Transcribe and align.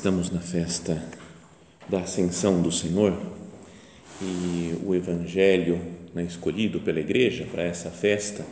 Estamos 0.00 0.30
na 0.30 0.40
festa 0.40 1.04
da 1.86 2.00
Ascensão 2.00 2.62
do 2.62 2.72
Senhor 2.72 3.14
e 4.22 4.74
o 4.82 4.94
Evangelho 4.94 5.78
né, 6.14 6.22
escolhido 6.22 6.80
pela 6.80 7.00
Igreja 7.00 7.46
para 7.52 7.64
essa 7.64 7.90
festa 7.90 8.46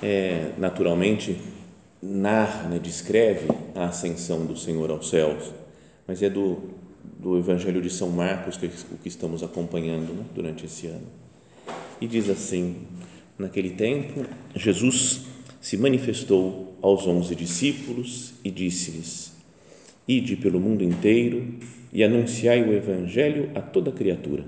é, 0.00 0.52
naturalmente 0.56 1.36
narra, 2.00 2.68
né, 2.68 2.78
descreve 2.78 3.48
a 3.74 3.86
ascensão 3.86 4.46
do 4.46 4.56
Senhor 4.56 4.88
aos 4.88 5.10
céus, 5.10 5.52
mas 6.06 6.22
é 6.22 6.30
do, 6.30 6.70
do 7.18 7.36
Evangelho 7.36 7.82
de 7.82 7.90
São 7.90 8.10
Marcos 8.10 8.56
que, 8.56 8.66
o 8.66 8.98
que 9.02 9.08
estamos 9.08 9.42
acompanhando 9.42 10.14
né, 10.14 10.24
durante 10.32 10.64
esse 10.64 10.86
ano. 10.86 11.08
E 12.00 12.06
diz 12.06 12.30
assim: 12.30 12.86
Naquele 13.36 13.70
tempo, 13.70 14.24
Jesus 14.54 15.22
se 15.60 15.76
manifestou 15.76 16.78
aos 16.80 17.04
onze 17.04 17.34
discípulos 17.34 18.34
e 18.44 18.50
disse-lhes: 18.52 19.37
Ide 20.08 20.36
pelo 20.36 20.58
mundo 20.58 20.82
inteiro 20.82 21.44
e 21.92 22.02
anunciai 22.02 22.62
o 22.62 22.72
Evangelho 22.72 23.50
a 23.54 23.60
toda 23.60 23.92
criatura. 23.92 24.42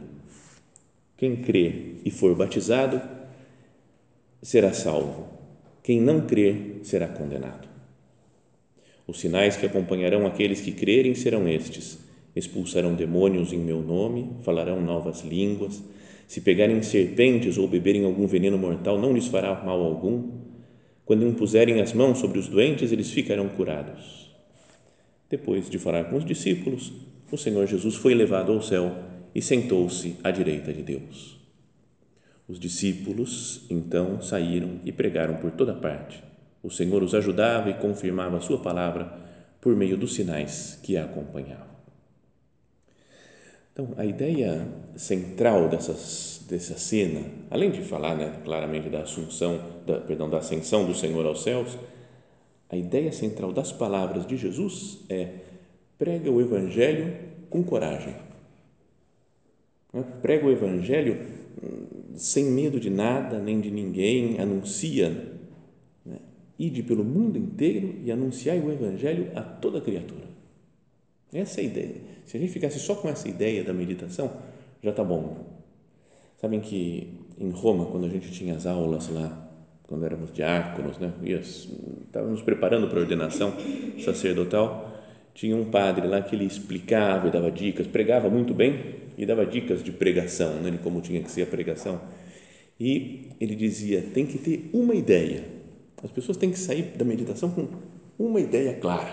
Quem 1.19 1.37
crê 1.37 1.97
e 2.03 2.11
for 2.11 2.35
batizado 2.35 2.99
será 4.41 4.73
salvo. 4.73 5.29
Quem 5.83 6.01
não 6.01 6.23
crer 6.23 6.81
será 6.83 7.07
condenado. 7.09 7.69
Os 9.07 9.21
sinais 9.21 9.55
que 9.55 9.67
acompanharão 9.67 10.27
aqueles 10.27 10.63
que 10.63 10.73
crerem 10.73 11.15
serão 11.15 11.47
estes: 11.47 11.99
expulsarão 12.35 12.95
demônios 12.95 13.53
em 13.53 13.59
meu 13.59 13.83
nome, 13.83 14.31
falarão 14.43 14.81
novas 14.81 15.21
línguas. 15.21 15.83
Se 16.27 16.41
pegarem 16.41 16.83
serpentes 16.83 17.59
ou 17.59 17.69
beberem 17.69 18.07
algum 18.07 18.27
veneno 18.27 18.57
mortal, 18.57 18.99
não 18.99 19.13
lhes 19.13 19.27
fará 19.27 19.63
mal 19.63 19.85
algum. 19.85 20.31
Quando 21.05 21.27
impuserem 21.27 21.83
as 21.83 21.93
mãos 21.93 22.19
sobre 22.19 22.39
os 22.39 22.49
doentes, 22.49 22.93
eles 22.93 23.11
ficarão 23.11 23.47
curados 23.51 24.30
depois 25.31 25.71
de 25.71 25.79
falar 25.79 26.05
com 26.05 26.17
os 26.17 26.25
discípulos, 26.25 26.93
o 27.31 27.39
Senhor 27.39 27.65
Jesus 27.67 27.95
foi 27.95 28.15
levado 28.15 28.51
ao 28.51 28.61
céu 28.61 28.93
e 29.33 29.41
sentou-se 29.41 30.17
à 30.25 30.33
direita 30.33 30.73
de 30.73 30.83
Deus. 30.83 31.39
Os 32.49 32.59
discípulos 32.59 33.65
então 33.71 34.21
saíram 34.21 34.81
e 34.85 34.91
pregaram 34.91 35.37
por 35.37 35.53
toda 35.53 35.73
parte. 35.73 36.21
O 36.61 36.69
Senhor 36.69 37.01
os 37.01 37.15
ajudava 37.15 37.71
e 37.71 37.75
confirmava 37.75 38.39
a 38.39 38.41
sua 38.41 38.59
palavra 38.59 39.17
por 39.61 39.77
meio 39.77 39.97
dos 39.97 40.15
sinais 40.15 40.81
que 40.83 40.97
a 40.97 41.05
acompanhavam. 41.05 41.71
Então, 43.73 43.95
a 43.97 44.05
ideia 44.05 44.67
central 44.97 45.69
dessas, 45.69 46.45
dessa 46.49 46.77
cena, 46.77 47.25
além 47.49 47.71
de 47.71 47.83
falar 47.83 48.17
né, 48.17 48.41
claramente 48.45 48.89
da 48.89 49.03
assunção, 49.03 49.61
da, 49.87 50.01
perdão, 50.01 50.29
da 50.29 50.39
ascensão 50.39 50.85
do 50.85 50.95
Senhor 50.95 51.25
aos 51.25 51.45
céus, 51.45 51.79
a 52.71 52.77
ideia 52.77 53.11
central 53.11 53.53
das 53.53 53.73
palavras 53.73 54.25
de 54.25 54.37
Jesus 54.37 55.01
é 55.09 55.29
prega 55.99 56.31
o 56.31 56.41
Evangelho 56.41 57.15
com 57.51 57.65
coragem. 57.65 58.15
Né? 59.93 60.05
Prega 60.23 60.47
o 60.47 60.53
Evangelho 60.53 61.21
hum, 61.63 62.15
sem 62.15 62.45
medo 62.45 62.79
de 62.79 62.89
nada 62.89 63.41
nem 63.41 63.61
de 63.61 63.71
ninguém, 63.71 64.39
anuncia, 64.39 65.11
né? 66.07 66.19
ide 66.59 66.83
pelo 66.83 67.05
mundo 67.05 67.37
inteiro 67.37 67.97
e 68.05 68.13
anunciai 68.13 68.61
o 68.61 68.73
Evangelho 68.73 69.33
a 69.35 69.43
toda 69.43 69.81
criatura. 69.81 70.31
Essa 71.33 71.61
é 71.61 71.65
a 71.65 71.67
ideia. 71.67 71.95
Se 72.25 72.37
a 72.37 72.41
gente 72.41 72.53
ficasse 72.53 72.79
só 72.79 72.95
com 72.95 73.09
essa 73.09 73.29
ideia 73.29 73.65
da 73.65 73.73
meditação, 73.73 74.31
já 74.83 74.91
está 74.91 75.03
bom. 75.03 75.45
Sabem 76.41 76.61
que 76.61 77.13
em 77.39 77.51
Roma, 77.51 77.87
quando 77.87 78.07
a 78.07 78.09
gente 78.09 78.31
tinha 78.31 78.55
as 78.55 78.65
aulas 78.65 79.09
lá 79.09 79.50
quando 79.91 80.05
éramos 80.05 80.33
diáconos, 80.33 80.99
né? 80.99 81.13
estávamos 82.07 82.41
preparando 82.43 82.87
para 82.87 83.01
a 83.01 83.03
ordenação 83.03 83.53
sacerdotal, 83.99 84.89
tinha 85.35 85.57
um 85.57 85.65
padre 85.65 86.07
lá 86.07 86.23
que 86.23 86.37
ele 86.37 86.45
explicava 86.45 87.27
e 87.27 87.31
dava 87.33 87.51
dicas, 87.51 87.89
pregava 87.89 88.31
muito 88.31 88.55
bem 88.55 88.95
e 89.19 89.27
dava 89.27 89.45
dicas 89.45 89.83
de 89.83 89.91
pregação, 89.91 90.55
né? 90.63 90.71
de 90.71 90.79
como 90.79 91.01
tinha 91.01 91.21
que 91.21 91.29
ser 91.29 91.43
a 91.43 91.47
pregação. 91.47 92.01
E 92.79 93.31
ele 93.41 93.57
dizia: 93.57 94.01
tem 94.15 94.25
que 94.25 94.39
ter 94.39 94.71
uma 94.73 94.95
ideia. 94.95 95.43
As 96.05 96.11
pessoas 96.13 96.37
têm 96.37 96.53
que 96.53 96.59
sair 96.59 96.93
da 96.97 97.05
meditação 97.05 97.51
com 97.51 97.69
uma 98.17 98.41
ideia 98.41 98.75
clara. 98.75 99.13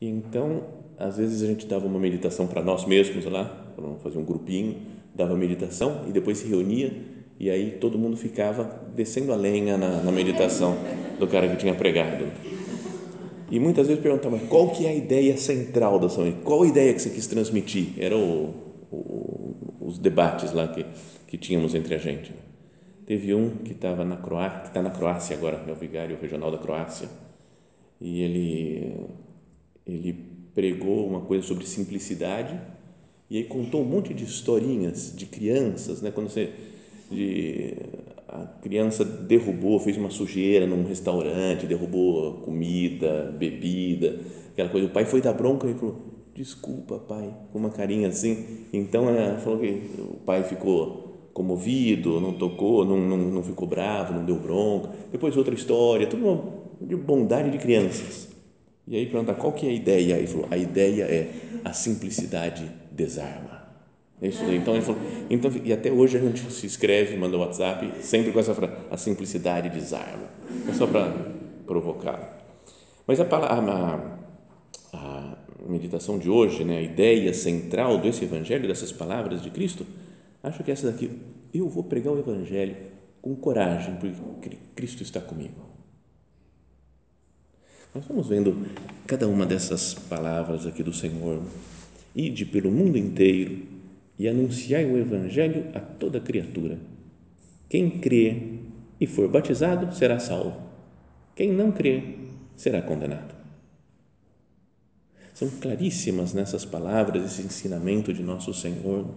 E 0.00 0.08
então, 0.08 0.64
às 0.98 1.18
vezes 1.18 1.40
a 1.40 1.46
gente 1.46 1.66
dava 1.66 1.86
uma 1.86 2.00
meditação 2.00 2.48
para 2.48 2.62
nós 2.64 2.84
mesmos 2.84 3.24
lá, 3.26 3.72
fazer 4.02 4.18
um 4.18 4.24
grupinho, 4.24 4.76
dava 5.14 5.36
meditação 5.36 6.04
e 6.08 6.12
depois 6.12 6.38
se 6.38 6.48
reunia 6.48 6.92
e 7.38 7.48
aí 7.50 7.72
todo 7.80 7.98
mundo 7.98 8.16
ficava 8.16 8.82
descendo 8.94 9.32
a 9.32 9.36
lenha 9.36 9.76
na, 9.76 10.02
na 10.02 10.10
meditação 10.10 10.76
do 11.18 11.26
cara 11.26 11.48
que 11.48 11.56
tinha 11.56 11.74
pregado. 11.74 12.26
E 13.50 13.58
muitas 13.58 13.86
vezes 13.86 14.02
perguntava, 14.02 14.36
mas 14.36 14.48
qual 14.48 14.70
que 14.70 14.86
é 14.86 14.90
a 14.90 14.94
ideia 14.94 15.36
central 15.36 15.98
da 15.98 16.08
sua 16.08 16.30
Qual 16.44 16.62
a 16.62 16.66
ideia 16.66 16.92
que 16.92 17.00
você 17.00 17.10
quis 17.10 17.26
transmitir? 17.26 17.94
Eram 17.96 18.52
os 19.80 19.98
debates 19.98 20.52
lá 20.52 20.68
que, 20.68 20.84
que 21.26 21.38
tínhamos 21.38 21.74
entre 21.74 21.94
a 21.94 21.98
gente. 21.98 22.32
Teve 23.06 23.32
um 23.32 23.50
que 23.50 23.72
estava 23.72 24.04
na 24.04 24.16
Croácia, 24.16 24.60
que 24.60 24.68
está 24.68 24.82
na 24.82 24.90
Croácia 24.90 25.34
agora, 25.34 25.64
é 25.66 25.72
o 25.72 25.74
vigário 25.74 26.18
regional 26.20 26.50
da 26.50 26.58
Croácia, 26.58 27.08
e 27.98 28.20
ele, 28.20 28.96
ele 29.86 30.12
pregou 30.54 31.06
uma 31.06 31.20
coisa 31.22 31.46
sobre 31.46 31.66
simplicidade 31.66 32.60
e 33.30 33.38
aí 33.38 33.44
contou 33.44 33.82
um 33.82 33.84
monte 33.84 34.12
de 34.12 34.24
historinhas 34.24 35.14
de 35.16 35.24
crianças, 35.24 36.02
né? 36.02 36.10
Quando 36.10 36.28
você 36.28 36.52
de 37.10 37.74
a 38.28 38.44
criança 38.60 39.04
derrubou, 39.04 39.80
fez 39.80 39.96
uma 39.96 40.10
sujeira 40.10 40.66
num 40.66 40.84
restaurante, 40.84 41.66
derrubou 41.66 42.34
comida, 42.42 43.34
bebida, 43.38 44.20
aquela 44.52 44.68
coisa. 44.68 44.86
O 44.86 44.90
pai 44.90 45.06
foi 45.06 45.22
dar 45.22 45.32
bronca 45.32 45.66
e 45.66 45.74
falou: 45.74 45.96
Desculpa, 46.34 46.98
pai, 46.98 47.34
com 47.50 47.58
uma 47.58 47.70
carinha 47.70 48.08
assim. 48.08 48.66
Então 48.72 49.08
ela 49.08 49.38
falou 49.38 49.58
que 49.58 49.80
o 49.98 50.18
pai 50.26 50.44
ficou 50.44 51.30
comovido, 51.32 52.20
não 52.20 52.34
tocou, 52.34 52.84
não, 52.84 52.98
não, 52.98 53.16
não 53.16 53.42
ficou 53.42 53.66
bravo, 53.66 54.12
não 54.12 54.24
deu 54.24 54.36
bronca. 54.36 54.90
Depois 55.10 55.36
outra 55.36 55.54
história, 55.54 56.06
tudo 56.06 56.58
de 56.80 56.94
bondade 56.96 57.50
de 57.50 57.58
crianças. 57.58 58.28
E 58.86 58.96
aí 58.96 59.06
pergunta 59.06 59.34
qual 59.34 59.52
que 59.52 59.66
é 59.66 59.70
a 59.70 59.72
ideia? 59.72 60.14
Ele 60.16 60.26
falou: 60.26 60.46
A 60.50 60.56
ideia 60.56 61.04
é 61.04 61.30
a 61.64 61.72
simplicidade 61.72 62.70
desarma. 62.92 63.57
É 64.20 64.26
isso 64.28 64.42
Então 64.44 64.74
ele 64.74 64.84
falou, 64.84 65.00
então, 65.30 65.50
e 65.64 65.72
até 65.72 65.92
hoje 65.92 66.16
a 66.16 66.20
gente 66.20 66.50
se 66.50 66.66
escreve, 66.66 67.16
manda 67.16 67.36
o 67.36 67.40
WhatsApp, 67.40 68.02
sempre 68.02 68.32
com 68.32 68.40
essa 68.40 68.54
frase, 68.54 68.72
a 68.90 68.96
simplicidade 68.96 69.70
desarma. 69.70 70.28
É 70.68 70.72
só 70.72 70.86
para 70.86 71.12
provocar. 71.64 72.36
Mas 73.06 73.20
a, 73.20 73.24
a, 73.24 74.34
a, 74.92 75.38
meditação 75.68 76.18
de 76.18 76.28
hoje, 76.28 76.64
né, 76.64 76.78
a 76.78 76.82
ideia 76.82 77.32
central 77.32 78.00
desse 78.00 78.24
evangelho, 78.24 78.66
dessas 78.66 78.90
palavras 78.90 79.40
de 79.40 79.50
Cristo, 79.50 79.86
acho 80.42 80.64
que 80.64 80.70
é 80.70 80.74
essa 80.74 80.90
daqui. 80.90 81.10
Eu 81.54 81.68
vou 81.68 81.84
pregar 81.84 82.12
o 82.12 82.18
evangelho 82.18 82.76
com 83.22 83.36
coragem, 83.36 83.96
porque 83.96 84.56
Cristo 84.74 85.02
está 85.02 85.20
comigo. 85.20 85.68
Nós 87.94 88.04
vamos 88.06 88.28
vendo 88.28 88.66
cada 89.06 89.28
uma 89.28 89.46
dessas 89.46 89.94
palavras 89.94 90.66
aqui 90.66 90.82
do 90.82 90.92
Senhor. 90.92 91.42
Ide 92.14 92.44
pelo 92.44 92.70
mundo 92.70 92.98
inteiro 92.98 93.77
e 94.18 94.28
anunciai 94.28 94.84
o 94.84 94.98
Evangelho 94.98 95.66
a 95.74 95.80
toda 95.80 96.20
criatura. 96.20 96.78
Quem 97.68 98.00
crê 98.00 98.60
e 99.00 99.06
for 99.06 99.28
batizado 99.28 99.94
será 99.94 100.18
salvo. 100.18 100.60
Quem 101.36 101.52
não 101.52 101.70
crê 101.70 102.02
será 102.56 102.82
condenado. 102.82 103.36
São 105.32 105.48
claríssimas 105.60 106.34
nessas 106.34 106.64
palavras, 106.64 107.24
esse 107.24 107.42
ensinamento 107.42 108.12
de 108.12 108.22
nosso 108.22 108.52
Senhor. 108.52 109.08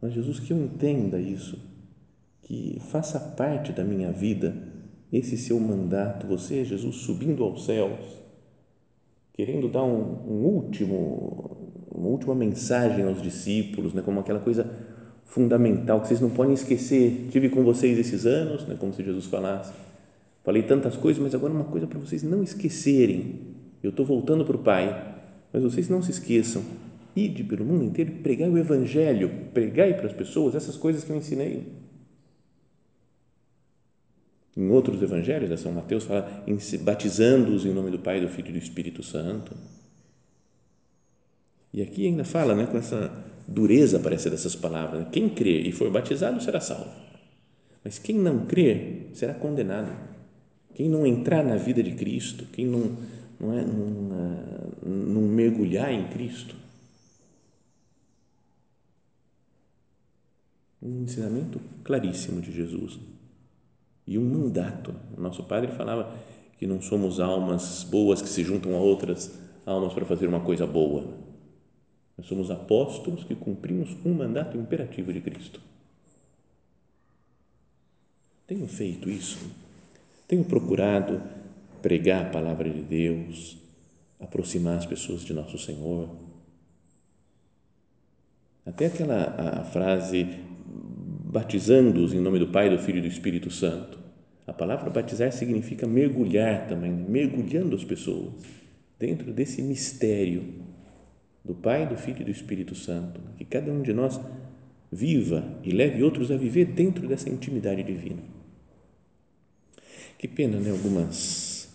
Mas 0.00 0.12
Jesus, 0.12 0.38
que 0.38 0.52
eu 0.52 0.62
entenda 0.62 1.20
isso, 1.20 1.58
que 2.42 2.80
faça 2.88 3.18
parte 3.18 3.72
da 3.72 3.82
minha 3.82 4.12
vida 4.12 4.54
esse 5.12 5.36
seu 5.38 5.58
mandato, 5.58 6.26
você, 6.26 6.64
Jesus, 6.64 6.96
subindo 6.96 7.42
aos 7.42 7.64
céus, 7.64 7.98
querendo 9.32 9.68
dar 9.68 9.82
um, 9.82 10.22
um 10.26 10.44
último, 10.44 11.57
uma 11.98 12.08
última 12.08 12.34
mensagem 12.34 13.04
aos 13.04 13.20
discípulos, 13.20 13.92
né, 13.92 14.02
como 14.02 14.20
aquela 14.20 14.38
coisa 14.38 14.70
fundamental 15.24 16.00
que 16.00 16.08
vocês 16.08 16.20
não 16.20 16.30
podem 16.30 16.54
esquecer. 16.54 17.28
Tive 17.30 17.48
com 17.48 17.62
vocês 17.64 17.98
esses 17.98 18.24
anos, 18.24 18.66
né, 18.66 18.76
como 18.78 18.92
se 18.94 19.02
Jesus 19.02 19.26
falasse. 19.26 19.72
Falei 20.44 20.62
tantas 20.62 20.96
coisas, 20.96 21.22
mas 21.22 21.34
agora 21.34 21.52
uma 21.52 21.64
coisa 21.64 21.86
para 21.86 21.98
vocês 21.98 22.22
não 22.22 22.42
esquecerem. 22.42 23.40
Eu 23.82 23.90
estou 23.90 24.06
voltando 24.06 24.44
para 24.44 24.56
o 24.56 24.60
Pai, 24.60 25.16
mas 25.52 25.62
vocês 25.62 25.88
não 25.88 26.00
se 26.00 26.12
esqueçam. 26.12 26.62
Ide 27.14 27.42
pelo 27.42 27.64
mundo 27.64 27.84
inteiro, 27.84 28.12
pregai 28.22 28.48
o 28.48 28.56
Evangelho, 28.56 29.30
pregai 29.52 29.94
para 29.94 30.06
as 30.06 30.12
pessoas 30.12 30.54
essas 30.54 30.76
coisas 30.76 31.02
que 31.02 31.10
eu 31.10 31.16
ensinei. 31.16 31.66
Em 34.56 34.70
outros 34.70 35.00
evangelhos, 35.02 35.50
né, 35.50 35.56
São 35.56 35.70
Mateus 35.70 36.02
fala 36.02 36.44
batizando-os 36.80 37.64
em 37.64 37.72
nome 37.72 37.92
do 37.92 37.98
Pai, 38.00 38.20
do 38.20 38.28
Filho 38.28 38.48
e 38.48 38.52
do 38.52 38.58
Espírito 38.58 39.04
Santo. 39.04 39.54
E 41.72 41.82
aqui 41.82 42.06
ainda 42.06 42.24
fala, 42.24 42.54
né, 42.54 42.66
com 42.66 42.78
essa 42.78 43.12
dureza, 43.46 43.98
parece, 43.98 44.30
dessas 44.30 44.54
palavras. 44.54 45.00
Né? 45.00 45.08
Quem 45.12 45.28
crer 45.28 45.66
e 45.66 45.72
for 45.72 45.90
batizado 45.90 46.40
será 46.42 46.60
salvo. 46.60 46.90
Mas 47.84 47.98
quem 47.98 48.16
não 48.16 48.46
crer 48.46 49.10
será 49.12 49.34
condenado. 49.34 49.90
Quem 50.74 50.88
não 50.88 51.06
entrar 51.06 51.42
na 51.42 51.56
vida 51.56 51.82
de 51.82 51.92
Cristo, 51.92 52.44
quem 52.52 52.66
não, 52.66 52.96
não, 53.40 53.58
é, 53.58 53.64
não, 53.64 54.86
não 54.86 55.22
mergulhar 55.22 55.92
em 55.92 56.08
Cristo. 56.08 56.54
Um 60.80 61.02
ensinamento 61.02 61.60
claríssimo 61.82 62.40
de 62.40 62.52
Jesus 62.52 62.98
e 64.06 64.18
um 64.18 64.24
mandato. 64.24 64.94
O 65.16 65.20
nosso 65.20 65.42
padre 65.44 65.72
falava 65.72 66.14
que 66.58 66.66
não 66.66 66.80
somos 66.80 67.20
almas 67.20 67.84
boas 67.84 68.22
que 68.22 68.28
se 68.28 68.44
juntam 68.44 68.74
a 68.74 68.78
outras 68.78 69.36
almas 69.66 69.92
para 69.92 70.04
fazer 70.04 70.26
uma 70.26 70.40
coisa 70.40 70.66
boa. 70.66 71.27
Nós 72.18 72.26
somos 72.26 72.50
apóstolos 72.50 73.22
que 73.22 73.36
cumprimos 73.36 73.96
um 74.04 74.12
mandato 74.12 74.58
imperativo 74.58 75.12
de 75.12 75.20
Cristo. 75.20 75.60
Tenho 78.44 78.66
feito 78.66 79.08
isso. 79.08 79.38
Tenho 80.26 80.44
procurado 80.44 81.22
pregar 81.80 82.26
a 82.26 82.30
palavra 82.30 82.68
de 82.68 82.82
Deus, 82.82 83.56
aproximar 84.18 84.78
as 84.78 84.84
pessoas 84.84 85.24
de 85.24 85.32
nosso 85.32 85.56
Senhor. 85.58 86.10
Até 88.66 88.86
aquela 88.86 89.60
a 89.60 89.64
frase 89.64 90.26
batizando-os 91.30 92.12
em 92.12 92.20
nome 92.20 92.38
do 92.38 92.48
Pai, 92.48 92.68
do 92.68 92.78
Filho 92.78 92.98
e 92.98 93.02
do 93.02 93.06
Espírito 93.06 93.50
Santo. 93.50 93.98
A 94.46 94.52
palavra 94.52 94.90
batizar 94.90 95.30
significa 95.30 95.86
mergulhar 95.86 96.66
também, 96.66 96.90
mergulhando 96.90 97.76
as 97.76 97.84
pessoas 97.84 98.32
dentro 98.98 99.32
desse 99.32 99.62
mistério 99.62 100.66
do 101.48 101.54
Pai, 101.54 101.86
do 101.86 101.96
Filho 101.96 102.20
e 102.20 102.24
do 102.24 102.30
Espírito 102.30 102.76
Santo. 102.76 103.20
Que 103.36 103.44
cada 103.44 103.72
um 103.72 103.82
de 103.82 103.92
nós 103.92 104.20
viva 104.92 105.42
e 105.64 105.72
leve 105.72 106.02
outros 106.02 106.30
a 106.30 106.36
viver 106.36 106.66
dentro 106.66 107.08
dessa 107.08 107.28
intimidade 107.28 107.82
divina. 107.82 108.22
Que 110.16 110.28
pena, 110.28 110.60
né? 110.60 110.70
Algumas 110.70 111.68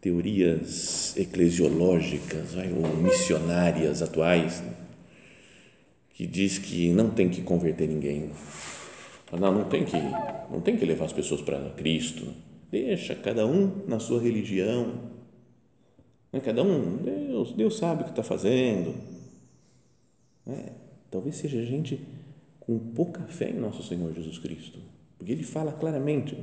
teorias 0.00 1.16
eclesiológicas 1.16 2.54
ou 2.54 2.96
missionárias 2.96 4.02
atuais 4.02 4.60
né? 4.62 4.72
que 6.14 6.26
diz 6.26 6.58
que 6.58 6.90
não 6.90 7.10
tem 7.10 7.28
que 7.28 7.42
converter 7.42 7.86
ninguém 7.86 8.30
não, 9.38 9.52
não 9.52 9.64
tem 9.64 9.84
que, 9.84 9.96
não 10.50 10.60
tem 10.60 10.76
que 10.76 10.84
levar 10.84 11.04
as 11.04 11.12
pessoas 11.12 11.40
para 11.40 11.58
Cristo. 11.70 12.26
Deixa 12.70 13.14
cada 13.14 13.46
um 13.46 13.84
na 13.86 14.00
sua 14.00 14.20
religião. 14.20 14.92
Né? 16.32 16.40
Cada 16.40 16.62
um, 16.62 16.96
Deus, 16.96 17.52
Deus 17.52 17.78
sabe 17.78 18.02
o 18.02 18.04
que 18.04 18.10
está 18.10 18.22
fazendo. 18.22 18.94
É, 20.52 20.72
talvez 21.10 21.36
seja 21.36 21.64
gente 21.64 22.00
com 22.58 22.78
pouca 22.78 23.22
fé 23.24 23.50
em 23.50 23.58
nosso 23.58 23.82
Senhor 23.82 24.12
Jesus 24.12 24.38
Cristo, 24.38 24.78
porque 25.18 25.32
Ele 25.32 25.42
fala 25.42 25.72
claramente: 25.72 26.36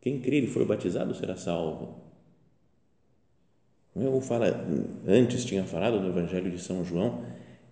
quem 0.00 0.20
crer 0.20 0.44
e 0.44 0.46
for 0.46 0.64
batizado 0.64 1.14
será 1.14 1.36
salvo. 1.36 2.06
Ou 3.94 4.20
fala, 4.20 4.66
antes 5.06 5.44
tinha 5.44 5.64
falado 5.64 5.98
no 5.98 6.08
Evangelho 6.08 6.50
de 6.50 6.58
São 6.58 6.84
João, 6.84 7.24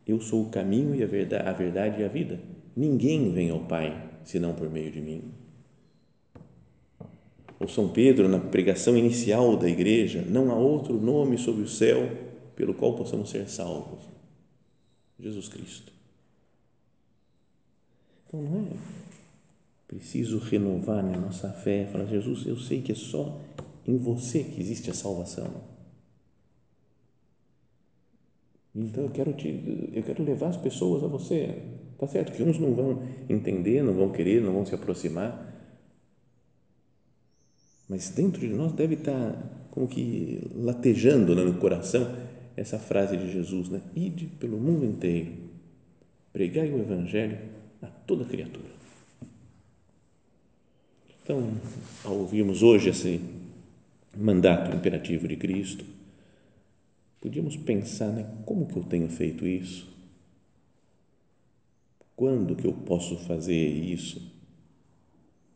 eu 0.06 0.20
sou 0.20 0.42
o 0.42 0.50
caminho 0.50 0.94
e 0.94 1.02
a 1.02 1.06
verdade, 1.06 1.48
a 1.48 1.52
verdade 1.52 2.00
e 2.00 2.04
a 2.04 2.08
vida. 2.08 2.40
Ninguém 2.74 3.30
vem 3.30 3.50
ao 3.50 3.60
Pai 3.60 4.10
senão 4.24 4.54
por 4.54 4.70
meio 4.70 4.90
de 4.90 5.00
mim. 5.00 5.22
Ou 7.60 7.68
São 7.68 7.88
Pedro, 7.88 8.28
na 8.28 8.38
pregação 8.38 8.96
inicial 8.96 9.56
da 9.56 9.68
igreja, 9.68 10.24
não 10.26 10.50
há 10.50 10.56
outro 10.56 11.00
nome 11.00 11.38
sob 11.38 11.62
o 11.62 11.68
céu 11.68 12.10
pelo 12.56 12.74
qual 12.74 12.94
possamos 12.94 13.30
ser 13.30 13.48
salvos. 13.48 14.13
Jesus 15.18 15.48
Cristo. 15.48 15.92
Então 18.26 18.42
não 18.42 18.66
é 18.66 19.04
preciso 19.86 20.38
renovar 20.38 21.02
né, 21.02 21.14
a 21.14 21.20
nossa 21.20 21.52
fé, 21.52 21.86
falar, 21.86 22.06
Jesus, 22.06 22.46
eu 22.46 22.56
sei 22.56 22.82
que 22.82 22.92
é 22.92 22.94
só 22.94 23.40
em 23.86 23.96
você 23.96 24.42
que 24.42 24.60
existe 24.60 24.90
a 24.90 24.94
salvação. 24.94 25.74
Então 28.74 29.04
eu 29.04 29.10
quero 29.10 29.32
te, 29.34 29.90
eu 29.92 30.02
quero 30.02 30.24
levar 30.24 30.48
as 30.48 30.56
pessoas 30.56 31.04
a 31.04 31.06
você. 31.06 31.62
Tá 31.96 32.08
certo 32.08 32.32
que 32.32 32.42
uns 32.42 32.58
não 32.58 32.74
vão 32.74 33.02
entender, 33.28 33.82
não 33.82 33.94
vão 33.94 34.10
querer, 34.10 34.42
não 34.42 34.52
vão 34.52 34.66
se 34.66 34.74
aproximar, 34.74 35.54
mas 37.88 38.08
dentro 38.10 38.40
de 38.40 38.48
nós 38.48 38.72
deve 38.72 38.94
estar 38.94 39.68
como 39.70 39.86
que 39.86 40.50
latejando 40.54 41.34
né, 41.34 41.42
no 41.42 41.54
coração 41.58 42.04
essa 42.56 42.78
frase 42.78 43.16
de 43.16 43.30
Jesus, 43.32 43.68
né? 43.68 43.80
Ide 43.94 44.26
pelo 44.26 44.58
mundo 44.58 44.84
inteiro, 44.84 45.32
pregai 46.32 46.70
o 46.70 46.78
evangelho 46.78 47.38
a 47.82 47.86
toda 47.86 48.24
criatura. 48.24 48.74
Então, 51.22 51.52
ao 52.04 52.18
ouvirmos 52.18 52.62
hoje 52.62 52.90
esse 52.90 53.20
mandato 54.16 54.76
imperativo 54.76 55.26
de 55.26 55.36
Cristo, 55.36 55.84
podíamos 57.20 57.56
pensar, 57.56 58.08
né, 58.12 58.30
como 58.44 58.66
que 58.66 58.76
eu 58.76 58.84
tenho 58.84 59.08
feito 59.08 59.46
isso? 59.46 59.88
Quando 62.14 62.54
que 62.54 62.66
eu 62.66 62.72
posso 62.72 63.16
fazer 63.16 63.54
isso? 63.54 64.20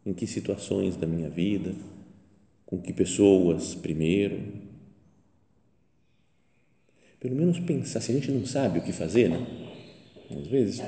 Em 0.04 0.12
que 0.14 0.26
situações 0.26 0.96
da 0.96 1.06
minha 1.06 1.28
vida? 1.28 1.74
Com 2.64 2.80
que 2.80 2.92
pessoas 2.92 3.74
primeiro? 3.74 4.67
Pelo 7.20 7.34
menos 7.34 7.58
pensar, 7.58 8.00
se 8.00 8.12
a 8.12 8.14
gente 8.14 8.30
não 8.30 8.46
sabe 8.46 8.78
o 8.78 8.82
que 8.82 8.92
fazer, 8.92 9.28
né? 9.28 9.44
Às 10.30 10.46
vezes, 10.46 10.80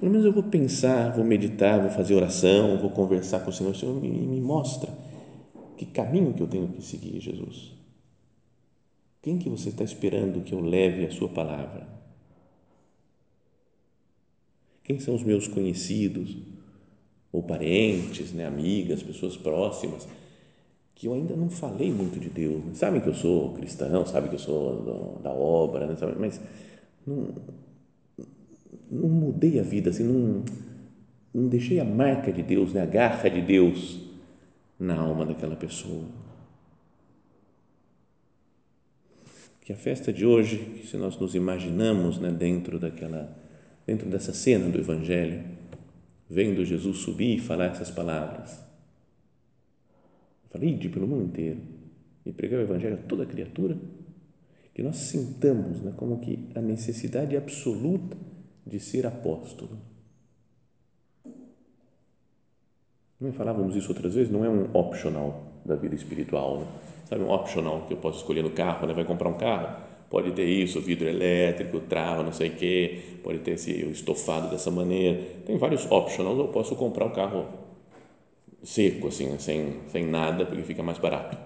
pelo 0.00 0.10
menos 0.10 0.24
eu 0.24 0.32
vou 0.32 0.42
pensar, 0.42 1.14
vou 1.14 1.24
meditar, 1.24 1.80
vou 1.80 1.90
fazer 1.90 2.14
oração, 2.14 2.78
vou 2.78 2.90
conversar 2.90 3.40
com 3.40 3.50
o 3.50 3.52
Senhor. 3.52 3.70
O 3.70 3.74
Senhor 3.74 4.00
me, 4.00 4.10
me 4.10 4.40
mostra 4.40 4.90
que 5.76 5.86
caminho 5.86 6.32
que 6.32 6.42
eu 6.42 6.48
tenho 6.48 6.68
que 6.68 6.82
seguir, 6.82 7.20
Jesus. 7.20 7.72
Quem 9.22 9.38
que 9.38 9.48
você 9.48 9.68
está 9.68 9.84
esperando 9.84 10.42
que 10.42 10.52
eu 10.52 10.60
leve 10.60 11.04
a 11.04 11.10
sua 11.10 11.28
palavra? 11.28 11.86
Quem 14.82 14.98
são 14.98 15.14
os 15.14 15.22
meus 15.22 15.46
conhecidos 15.46 16.36
ou 17.32 17.42
parentes, 17.42 18.32
né, 18.32 18.46
amigas, 18.46 19.02
pessoas 19.02 19.36
próximas 19.36 20.08
que 20.96 21.06
eu 21.06 21.14
ainda 21.14 21.36
não 21.36 21.48
falei 21.48 21.92
muito 21.92 22.18
de 22.18 22.28
Deus? 22.28 22.64
Né? 22.64 22.74
Sabem 22.74 23.00
que 23.00 23.08
eu 23.08 23.14
sou 23.14 23.52
cristão, 23.54 24.04
sabem 24.04 24.28
que 24.28 24.34
eu 24.34 24.40
sou 24.40 25.20
da 25.22 25.30
obra, 25.30 25.86
né? 25.86 25.96
mas 26.18 26.40
não, 27.06 27.28
não 28.90 29.08
mudei 29.08 29.60
a 29.60 29.62
vida, 29.62 29.90
assim, 29.90 30.02
não, 30.02 30.44
não 31.32 31.48
deixei 31.48 31.78
a 31.78 31.84
marca 31.84 32.32
de 32.32 32.42
Deus, 32.42 32.72
né, 32.72 32.82
a 32.82 32.86
garra 32.86 33.28
de 33.28 33.40
Deus 33.40 34.00
na 34.80 34.98
alma 34.98 35.24
daquela 35.24 35.54
pessoa. 35.54 36.04
que 39.66 39.72
a 39.72 39.76
festa 39.76 40.12
de 40.12 40.24
hoje, 40.24 40.84
se 40.88 40.96
nós 40.96 41.18
nos 41.18 41.34
imaginamos 41.34 42.20
né, 42.20 42.30
dentro 42.30 42.78
daquela, 42.78 43.36
dentro 43.84 44.08
dessa 44.08 44.32
cena 44.32 44.70
do 44.70 44.78
Evangelho, 44.78 45.42
vendo 46.30 46.64
Jesus 46.64 46.98
subir 46.98 47.34
e 47.34 47.40
falar 47.40 47.72
essas 47.72 47.90
palavras, 47.90 48.60
falei 50.56 50.74
de 50.74 50.88
pelo 50.88 51.06
mundo 51.06 51.24
inteiro 51.24 51.60
e 52.24 52.32
pregar 52.32 52.58
o 52.58 52.62
Evangelho 52.62 52.94
a 52.94 53.08
toda 53.08 53.26
criatura, 53.26 53.76
que 54.74 54.82
nós 54.82 54.96
sintamos 54.96 55.82
né, 55.82 55.92
como 55.96 56.18
que 56.18 56.48
a 56.54 56.60
necessidade 56.60 57.36
absoluta 57.36 58.16
de 58.66 58.80
ser 58.80 59.06
apóstolo. 59.06 59.78
Não 63.20 63.32
falávamos 63.32 63.76
isso 63.76 63.88
outras 63.88 64.14
vezes, 64.14 64.32
não 64.32 64.44
é 64.44 64.48
um 64.48 64.74
optional 64.74 65.62
da 65.64 65.76
vida 65.76 65.94
espiritual, 65.94 66.60
né? 66.60 66.66
sabe, 67.06 67.22
um 67.22 67.30
optional 67.30 67.86
que 67.86 67.94
eu 67.94 67.98
posso 67.98 68.18
escolher 68.18 68.42
no 68.42 68.50
carro, 68.50 68.86
né? 68.86 68.92
vai 68.92 69.04
comprar 69.04 69.28
um 69.28 69.38
carro, 69.38 69.82
pode 70.10 70.32
ter 70.32 70.44
isso, 70.44 70.80
vidro 70.80 71.08
elétrico, 71.08 71.80
trava, 71.80 72.22
não 72.22 72.32
sei 72.32 72.50
o 72.50 72.56
quê, 72.56 73.02
pode 73.22 73.38
ter 73.38 73.52
esse 73.52 73.72
estofado 73.90 74.50
dessa 74.50 74.70
maneira, 74.70 75.22
tem 75.46 75.56
vários 75.56 75.90
optionals, 75.90 76.38
eu 76.38 76.48
posso 76.48 76.76
comprar 76.76 77.06
um 77.06 77.12
carro 77.12 77.65
seco, 78.62 79.08
assim, 79.08 79.26
né? 79.26 79.38
sem, 79.38 79.80
sem 79.90 80.06
nada, 80.06 80.44
porque 80.46 80.62
fica 80.62 80.82
mais 80.82 80.98
barato. 80.98 81.36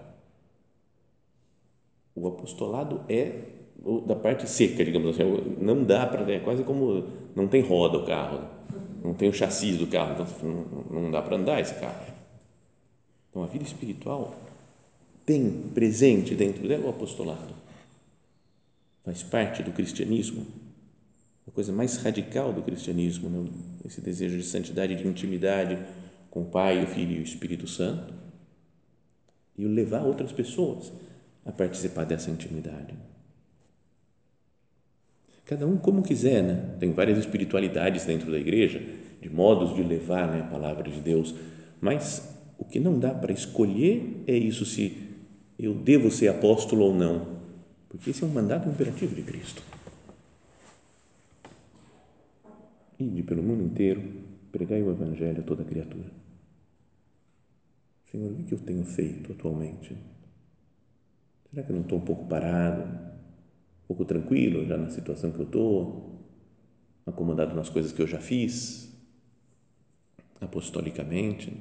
O 2.14 2.26
apostolado 2.26 3.02
é 3.08 3.60
da 4.06 4.14
parte 4.14 4.48
seca, 4.48 4.84
digamos 4.84 5.10
assim, 5.10 5.24
não 5.58 5.82
dá 5.84 6.06
para, 6.06 6.30
é 6.30 6.38
quase 6.38 6.62
como, 6.64 7.04
não 7.34 7.48
tem 7.48 7.62
roda 7.62 7.98
o 7.98 8.04
carro, 8.04 8.38
né? 8.38 8.48
não 9.02 9.14
tem 9.14 9.28
o 9.28 9.32
chassi 9.32 9.72
do 9.72 9.86
carro, 9.86 10.12
então 10.12 10.26
não, 10.90 11.10
dá 11.10 11.22
para 11.22 11.36
andar 11.36 11.60
esse 11.60 11.74
carro. 11.74 12.12
Então 13.30 13.42
a 13.42 13.46
vida 13.46 13.64
espiritual 13.64 14.34
tem 15.24 15.50
presente 15.74 16.34
dentro 16.34 16.68
dela 16.68 16.86
o 16.86 16.90
apostolado. 16.90 17.54
Faz 19.02 19.22
parte 19.22 19.62
do 19.62 19.72
cristianismo, 19.72 20.46
a 21.48 21.50
coisa 21.50 21.72
mais 21.72 21.96
radical 21.96 22.52
do 22.52 22.60
cristianismo, 22.60 23.30
né? 23.30 23.48
esse 23.86 24.00
desejo 24.02 24.36
de 24.36 24.44
santidade, 24.44 24.94
de 24.94 25.08
intimidade 25.08 25.78
com 26.30 26.42
o 26.42 26.46
Pai, 26.46 26.82
o 26.82 26.86
Filho 26.86 27.12
e 27.16 27.20
o 27.20 27.24
Espírito 27.24 27.66
Santo, 27.66 28.14
e 29.58 29.64
levar 29.64 30.02
outras 30.02 30.32
pessoas 30.32 30.92
a 31.44 31.52
participar 31.52 32.04
dessa 32.04 32.30
intimidade. 32.30 32.94
Cada 35.44 35.66
um 35.66 35.76
como 35.76 36.02
quiser, 36.02 36.42
né? 36.42 36.76
Tem 36.78 36.92
várias 36.92 37.18
espiritualidades 37.18 38.04
dentro 38.04 38.30
da 38.30 38.38
igreja, 38.38 38.80
de 39.20 39.28
modos 39.28 39.74
de 39.74 39.82
levar 39.82 40.30
né, 40.30 40.42
a 40.42 40.44
palavra 40.44 40.88
de 40.88 41.00
Deus, 41.00 41.34
mas 41.80 42.38
o 42.56 42.64
que 42.64 42.78
não 42.78 42.98
dá 42.98 43.12
para 43.12 43.32
escolher 43.32 44.22
é 44.26 44.36
isso 44.36 44.64
se 44.64 45.08
eu 45.58 45.74
devo 45.74 46.10
ser 46.10 46.28
apóstolo 46.28 46.84
ou 46.84 46.94
não, 46.94 47.26
porque 47.88 48.10
esse 48.10 48.22
é 48.22 48.26
um 48.26 48.30
mandato 48.30 48.68
imperativo 48.68 49.14
de 49.14 49.22
Cristo. 49.22 49.62
Ide 52.98 53.22
pelo 53.22 53.42
mundo 53.42 53.64
inteiro, 53.64 54.02
pregai 54.52 54.82
o 54.82 54.90
Evangelho 54.90 55.40
a 55.40 55.42
toda 55.42 55.64
criatura. 55.64 56.19
Senhor, 58.10 58.32
o 58.32 58.44
que 58.44 58.54
eu 58.54 58.58
tenho 58.58 58.84
feito 58.84 59.32
atualmente? 59.32 59.96
Será 61.50 61.62
que 61.62 61.70
eu 61.70 61.76
não 61.76 61.82
estou 61.82 61.98
um 61.98 62.04
pouco 62.04 62.26
parado? 62.26 63.10
pouco 63.90 64.04
tranquilo 64.04 64.64
já 64.64 64.78
na 64.78 64.88
situação 64.88 65.32
que 65.32 65.40
eu 65.40 65.46
estou, 65.46 66.14
acomodado 67.04 67.56
nas 67.56 67.68
coisas 67.68 67.90
que 67.90 68.00
eu 68.00 68.06
já 68.06 68.20
fiz, 68.20 68.88
apostolicamente. 70.40 71.52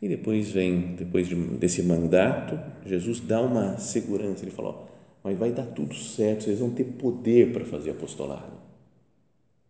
E 0.00 0.08
depois 0.08 0.52
vem, 0.52 0.94
depois 0.94 1.26
de, 1.26 1.34
desse 1.34 1.82
mandato, 1.82 2.56
Jesus 2.86 3.18
dá 3.18 3.40
uma 3.40 3.76
segurança, 3.78 4.44
ele 4.44 4.52
fala, 4.52 4.68
ó, 4.68 4.86
mas 5.24 5.36
vai 5.36 5.50
dar 5.50 5.66
tudo 5.66 5.92
certo, 5.96 6.44
vocês 6.44 6.60
vão 6.60 6.70
ter 6.70 6.84
poder 6.84 7.52
para 7.52 7.64
fazer 7.64 7.90
apostolado, 7.90 8.52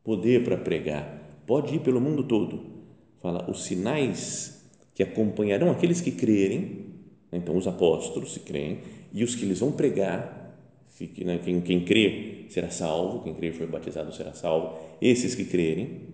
poder 0.04 0.44
para 0.44 0.58
pregar, 0.58 1.22
pode 1.46 1.76
ir 1.76 1.80
pelo 1.80 2.02
mundo 2.02 2.22
todo. 2.22 2.77
Fala, 3.20 3.50
os 3.50 3.64
sinais 3.64 4.66
que 4.94 5.02
acompanharão 5.02 5.70
aqueles 5.70 6.00
que 6.00 6.12
crerem 6.12 6.88
então, 7.32 7.56
os 7.56 7.66
apóstolos, 7.66 8.32
se 8.32 8.40
creem, 8.40 8.78
e 9.12 9.22
os 9.22 9.34
que 9.34 9.44
eles 9.44 9.60
vão 9.60 9.72
pregar, 9.72 10.56
né, 11.24 11.38
quem, 11.44 11.60
quem 11.60 11.84
crê 11.84 12.46
será 12.48 12.70
salvo, 12.70 13.22
quem 13.22 13.34
crê 13.34 13.52
foi 13.52 13.66
batizado 13.66 14.14
será 14.14 14.32
salvo. 14.32 14.78
Esses 15.00 15.34
que 15.34 15.44
crerem, 15.44 16.08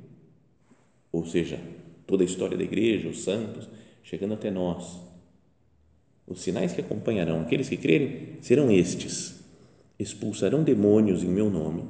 ou 1.12 1.24
seja, 1.24 1.58
toda 2.06 2.24
a 2.24 2.26
história 2.26 2.56
da 2.56 2.64
igreja, 2.64 3.08
os 3.08 3.22
santos, 3.22 3.68
chegando 4.02 4.34
até 4.34 4.50
nós. 4.50 5.00
Os 6.26 6.42
sinais 6.42 6.72
que 6.72 6.80
acompanharão 6.80 7.42
aqueles 7.42 7.68
que 7.68 7.76
crerem 7.76 8.38
serão 8.40 8.70
estes: 8.70 9.40
expulsarão 9.98 10.64
demônios 10.64 11.22
em 11.22 11.28
meu 11.28 11.50
nome, 11.50 11.84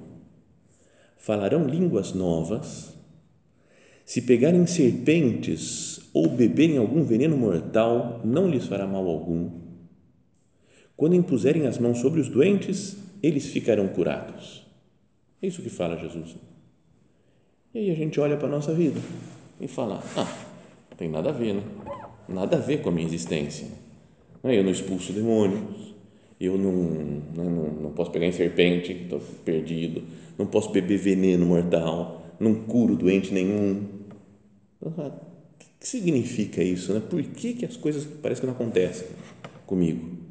falarão 1.17 1.67
línguas 1.67 2.13
novas, 2.13 2.95
se 4.05 4.23
pegarem 4.23 4.67
serpentes 4.67 6.01
ou 6.13 6.29
beberem 6.29 6.79
algum 6.79 7.03
veneno 7.03 7.37
mortal, 7.37 8.21
não 8.25 8.49
lhes 8.49 8.67
fará 8.67 8.87
mal 8.87 9.07
algum. 9.09 9.51
Quando 10.97 11.17
impuserem 11.17 11.67
as 11.67 11.79
mãos 11.79 11.99
sobre 11.99 12.21
os 12.21 12.29
doentes, 12.29 12.97
eles 13.23 13.47
ficarão 13.47 13.89
curados. 13.89 14.65
É 15.43 15.47
isso 15.47 15.63
que 15.63 15.71
fala 15.71 15.97
Jesus. 15.97 16.37
E 17.75 17.79
aí 17.79 17.91
a 17.91 17.95
gente 17.95 18.21
olha 18.21 18.37
para 18.37 18.47
a 18.47 18.51
nossa 18.51 18.73
vida 18.73 19.01
e 19.61 19.67
fala: 19.67 20.03
Ah, 20.17 20.33
não 20.91 20.97
tem 20.97 21.09
nada 21.09 21.31
a 21.31 21.33
ver, 21.33 21.55
né? 21.55 21.63
Nada 22.29 22.57
a 22.57 22.61
ver 22.61 22.81
com 22.81 22.91
a 22.91 22.93
minha 22.93 23.07
existência. 23.07 23.67
Eu 24.45 24.63
não 24.63 24.71
expulso 24.71 25.13
demônios, 25.13 25.95
eu 26.39 26.59
não, 26.59 26.73
não, 27.35 27.51
não 27.81 27.91
posso 27.93 28.11
pegar 28.11 28.27
em 28.27 28.33
serpente, 28.33 28.93
estou 28.93 29.21
perdido, 29.45 30.03
não 30.39 30.47
posso 30.47 30.71
beber 30.71 30.99
veneno 30.99 31.47
mortal, 31.47 32.24
não 32.39 32.55
curo 32.55 32.97
doente 32.97 33.33
nenhum. 33.33 33.83
O 34.81 34.91
que 35.59 35.89
significa 35.89 36.63
isso? 36.63 36.93
Né? 36.93 37.01
Por 37.01 37.23
que, 37.23 37.55
que 37.55 37.65
as 37.65 37.77
coisas 37.77 38.05
parecem 38.05 38.43
que 38.43 38.47
não 38.47 38.55
acontecem 38.55 39.09
comigo? 39.67 40.25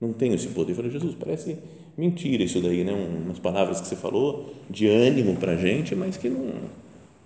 Não 0.00 0.12
tenho 0.12 0.34
esse 0.34 0.48
poder. 0.48 0.72
Eu 0.72 0.76
falei, 0.76 0.90
Jesus, 0.90 1.14
parece 1.14 1.58
mentira 1.96 2.42
isso 2.42 2.60
daí, 2.60 2.84
né? 2.84 2.92
umas 2.92 3.38
palavras 3.38 3.80
que 3.80 3.86
você 3.86 3.96
falou 3.96 4.54
de 4.68 4.88
ânimo 4.88 5.36
para 5.36 5.52
a 5.52 5.56
gente, 5.56 5.94
mas 5.94 6.16
que 6.16 6.28
não, 6.28 6.48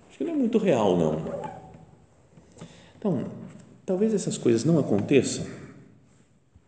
acho 0.09 0.17
que 0.17 0.23
não 0.23 0.33
é 0.33 0.35
muito 0.35 0.57
real, 0.57 0.97
não. 0.97 1.25
Então, 2.97 3.31
talvez 3.85 4.13
essas 4.13 4.37
coisas 4.37 4.63
não 4.63 4.77
aconteçam, 4.77 5.45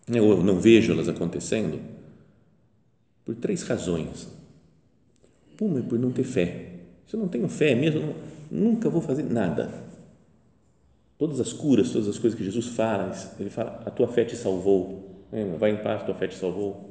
né? 0.07 0.19
eu 0.19 0.43
não 0.43 0.59
vejo 0.59 0.91
elas 0.91 1.07
acontecendo, 1.07 1.79
por 3.23 3.35
três 3.35 3.63
razões. 3.63 4.27
Uma 5.61 5.79
é 5.79 5.83
por 5.83 5.99
não 5.99 6.11
ter 6.11 6.23
fé. 6.23 6.69
Se 7.05 7.15
eu 7.15 7.19
não 7.19 7.27
tenho 7.27 7.47
fé 7.47 7.75
mesmo, 7.75 8.15
nunca 8.49 8.89
vou 8.89 8.99
fazer 8.99 9.21
nada. 9.21 9.71
Todas 11.19 11.39
as 11.39 11.53
curas, 11.53 11.91
todas 11.91 12.07
as 12.07 12.17
coisas 12.17 12.35
que 12.35 12.43
Jesus 12.43 12.69
fala, 12.69 13.15
ele 13.39 13.51
fala: 13.51 13.83
a 13.85 13.91
tua 13.91 14.07
fé 14.07 14.25
te 14.25 14.35
salvou. 14.35 15.27
Vai 15.59 15.69
em 15.69 15.77
paz, 15.77 16.01
tua 16.03 16.15
fé 16.15 16.27
te 16.27 16.35
salvou. 16.35 16.89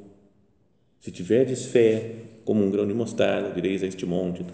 Se 1.01 1.11
tiveres 1.11 1.65
fé, 1.65 2.15
como 2.45 2.63
um 2.63 2.71
grão 2.71 2.87
de 2.87 2.93
mostarda, 2.93 3.51
direis 3.51 3.83
a 3.83 3.87
este 3.87 4.05
monte. 4.05 4.45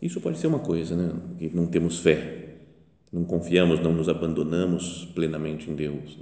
Isso 0.00 0.20
pode 0.20 0.38
ser 0.38 0.46
uma 0.46 0.60
coisa, 0.60 0.94
né? 0.94 1.20
Que 1.36 1.50
não 1.54 1.66
temos 1.66 1.98
fé, 1.98 2.58
não 3.12 3.24
confiamos, 3.24 3.80
não 3.80 3.92
nos 3.92 4.08
abandonamos 4.08 5.06
plenamente 5.14 5.68
em 5.68 5.74
Deus. 5.74 6.16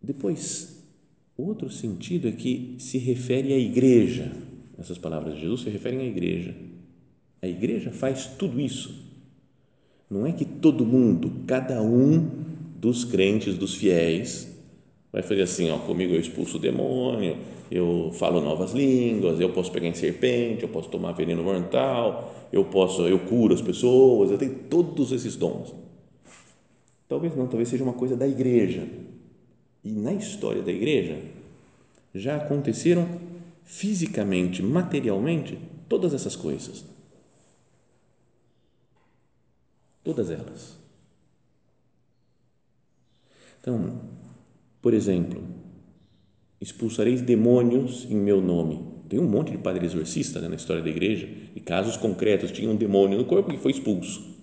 Depois, 0.00 0.75
outro 1.36 1.70
sentido 1.70 2.28
é 2.28 2.32
que 2.32 2.76
se 2.78 2.98
refere 2.98 3.52
à 3.52 3.58
igreja. 3.58 4.32
Essas 4.78 4.98
palavras 4.98 5.34
de 5.34 5.40
Jesus 5.40 5.62
se 5.62 5.70
referem 5.70 6.00
à 6.00 6.04
igreja. 6.04 6.54
A 7.42 7.46
igreja 7.46 7.90
faz 7.90 8.26
tudo 8.26 8.60
isso. 8.60 9.04
Não 10.08 10.26
é 10.26 10.32
que 10.32 10.44
todo 10.44 10.86
mundo, 10.86 11.30
cada 11.46 11.82
um 11.82 12.30
dos 12.78 13.04
crentes, 13.04 13.58
dos 13.58 13.74
fiéis, 13.74 14.56
vai 15.12 15.22
fazer 15.22 15.42
assim, 15.42 15.70
ó, 15.70 15.78
comigo 15.78 16.14
eu 16.14 16.20
expulso 16.20 16.58
o 16.58 16.60
demônio, 16.60 17.36
eu 17.70 18.10
falo 18.12 18.40
novas 18.40 18.72
línguas, 18.72 19.40
eu 19.40 19.52
posso 19.52 19.72
pegar 19.72 19.88
em 19.88 19.94
serpente, 19.94 20.62
eu 20.62 20.68
posso 20.68 20.88
tomar 20.88 21.12
veneno 21.12 21.42
mortal, 21.42 22.34
eu 22.52 22.64
posso, 22.64 23.02
eu 23.02 23.18
curo 23.20 23.54
as 23.54 23.62
pessoas, 23.62 24.30
eu 24.30 24.38
tenho 24.38 24.54
todos 24.70 25.12
esses 25.12 25.36
dons. 25.36 25.74
Talvez 27.08 27.34
não, 27.36 27.46
talvez 27.46 27.68
seja 27.68 27.82
uma 27.82 27.92
coisa 27.92 28.16
da 28.16 28.26
igreja. 28.26 28.86
E 29.86 29.92
na 29.92 30.12
história 30.12 30.62
da 30.62 30.72
igreja 30.72 31.16
já 32.12 32.38
aconteceram 32.38 33.06
fisicamente, 33.62 34.60
materialmente, 34.60 35.60
todas 35.88 36.12
essas 36.12 36.34
coisas. 36.34 36.84
Todas 40.02 40.28
elas. 40.28 40.76
Então, 43.60 44.00
por 44.82 44.92
exemplo, 44.92 45.40
expulsareis 46.60 47.22
demônios 47.22 48.06
em 48.10 48.16
meu 48.16 48.40
nome. 48.40 48.84
Tem 49.08 49.20
um 49.20 49.28
monte 49.28 49.52
de 49.52 49.58
padre 49.58 49.86
exorcista 49.86 50.40
né, 50.40 50.48
na 50.48 50.56
história 50.56 50.82
da 50.82 50.90
igreja, 50.90 51.28
e 51.54 51.60
casos 51.60 51.96
concretos, 51.96 52.50
tinha 52.50 52.68
um 52.68 52.76
demônio 52.76 53.18
no 53.18 53.24
corpo 53.24 53.52
que 53.52 53.58
foi 53.58 53.70
expulso. 53.70 54.34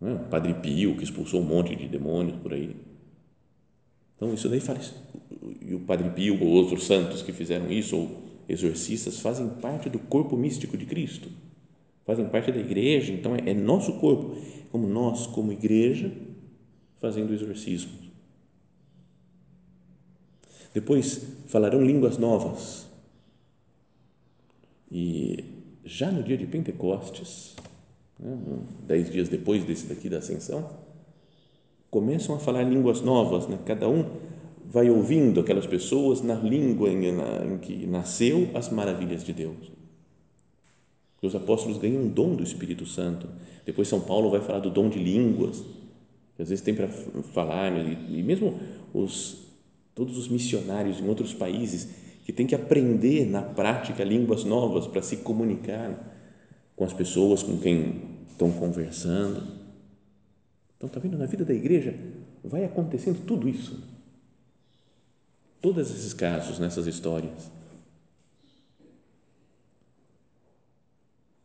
Né? 0.00 0.16
Padre 0.30 0.54
Pio, 0.54 0.96
que 0.96 1.04
expulsou 1.04 1.42
um 1.42 1.44
monte 1.44 1.76
de 1.76 1.86
demônios 1.86 2.38
por 2.38 2.54
aí. 2.54 2.95
Então, 4.16 4.32
isso 4.32 4.48
daí 4.48 4.60
faz. 4.60 4.94
E 5.60 5.74
o 5.74 5.80
Padre 5.80 6.10
Pio 6.10 6.42
ou 6.42 6.48
outros 6.48 6.84
santos 6.84 7.22
que 7.22 7.32
fizeram 7.32 7.70
isso, 7.70 7.96
ou 7.96 8.22
exorcistas, 8.48 9.20
fazem 9.20 9.48
parte 9.48 9.90
do 9.90 9.98
corpo 9.98 10.36
místico 10.36 10.76
de 10.76 10.86
Cristo 10.86 11.28
fazem 12.06 12.28
parte 12.28 12.52
da 12.52 12.60
igreja, 12.60 13.12
então 13.12 13.34
é, 13.34 13.50
é 13.50 13.54
nosso 13.54 13.94
corpo, 13.94 14.36
como 14.70 14.86
nós, 14.86 15.26
como 15.26 15.52
igreja, 15.52 16.12
fazendo 16.98 17.30
o 17.30 17.34
exorcismo. 17.34 17.90
Depois 20.72 21.26
falarão 21.48 21.82
línguas 21.82 22.16
novas. 22.16 22.86
E 24.90 25.44
já 25.84 26.12
no 26.12 26.22
dia 26.22 26.36
de 26.36 26.46
Pentecostes, 26.46 27.56
né, 28.18 28.38
dez 28.86 29.10
dias 29.10 29.28
depois 29.28 29.64
desse 29.64 29.86
daqui 29.86 30.08
da 30.08 30.18
ascensão, 30.18 30.78
começam 31.96 32.36
a 32.36 32.38
falar 32.38 32.62
línguas 32.62 33.00
novas, 33.00 33.48
né? 33.48 33.58
cada 33.64 33.88
um 33.88 34.04
vai 34.66 34.90
ouvindo 34.90 35.40
aquelas 35.40 35.66
pessoas 35.66 36.20
na 36.20 36.34
língua 36.34 36.90
em, 36.90 37.10
na, 37.10 37.46
em 37.46 37.56
que 37.56 37.86
nasceu 37.86 38.50
as 38.52 38.68
maravilhas 38.68 39.24
de 39.24 39.32
Deus. 39.32 39.72
os 41.22 41.34
apóstolos 41.34 41.78
ganham 41.78 42.02
um 42.02 42.08
dom 42.10 42.34
do 42.34 42.42
Espírito 42.42 42.84
Santo. 42.84 43.26
Depois 43.64 43.88
São 43.88 43.98
Paulo 43.98 44.30
vai 44.30 44.42
falar 44.42 44.58
do 44.58 44.68
dom 44.68 44.90
de 44.90 44.98
línguas, 44.98 45.64
às 46.38 46.50
vezes 46.50 46.62
tem 46.62 46.74
para 46.74 46.86
falar, 46.86 47.72
e, 47.72 48.18
e 48.18 48.22
mesmo 48.22 48.60
os, 48.92 49.46
todos 49.94 50.18
os 50.18 50.28
missionários 50.28 51.00
em 51.00 51.08
outros 51.08 51.32
países 51.32 51.88
que 52.26 52.32
têm 52.32 52.46
que 52.46 52.54
aprender 52.54 53.24
na 53.24 53.40
prática 53.40 54.04
línguas 54.04 54.44
novas 54.44 54.86
para 54.86 55.00
se 55.00 55.16
comunicar 55.16 56.12
com 56.76 56.84
as 56.84 56.92
pessoas 56.92 57.42
com 57.42 57.56
quem 57.56 58.02
estão 58.28 58.52
conversando. 58.52 59.65
Então, 60.76 60.86
está 60.86 61.00
vendo? 61.00 61.16
Na 61.16 61.26
vida 61.26 61.44
da 61.44 61.54
igreja 61.54 61.94
vai 62.44 62.64
acontecendo 62.64 63.24
tudo 63.24 63.48
isso. 63.48 63.82
Todos 65.60 65.90
esses 65.90 66.12
casos 66.12 66.58
nessas 66.58 66.86
histórias. 66.86 67.50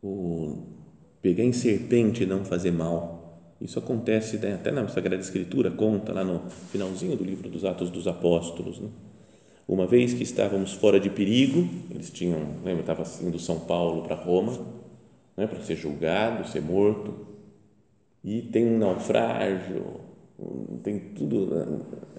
O 0.02 0.72
pegar 1.22 1.44
em 1.44 1.52
serpente 1.52 2.24
e 2.24 2.26
não 2.26 2.44
fazer 2.44 2.72
mal. 2.72 3.40
Isso 3.60 3.78
acontece 3.78 4.38
né? 4.38 4.54
até 4.54 4.72
na 4.72 4.88
Sagrada 4.88 5.22
Escritura, 5.22 5.70
conta 5.70 6.12
lá 6.12 6.24
no 6.24 6.50
finalzinho 6.72 7.16
do 7.16 7.22
livro 7.22 7.48
dos 7.48 7.64
Atos 7.64 7.90
dos 7.90 8.08
Apóstolos. 8.08 8.80
Né? 8.80 8.88
Uma 9.68 9.86
vez 9.86 10.12
que 10.12 10.24
estávamos 10.24 10.72
fora 10.72 10.98
de 10.98 11.08
perigo, 11.08 11.68
eles 11.88 12.10
tinham, 12.10 12.40
lembra, 12.64 12.80
estava 12.80 13.04
indo 13.24 13.38
São 13.38 13.60
Paulo 13.60 14.02
para 14.02 14.16
Roma, 14.16 14.58
né, 15.36 15.46
para 15.46 15.60
ser 15.60 15.76
julgado, 15.76 16.46
ser 16.48 16.60
morto, 16.60 17.14
e 18.24 18.42
tem 18.42 18.64
um 18.66 18.78
naufrágio, 18.78 20.00
tem 20.82 20.98
tudo, 20.98 21.50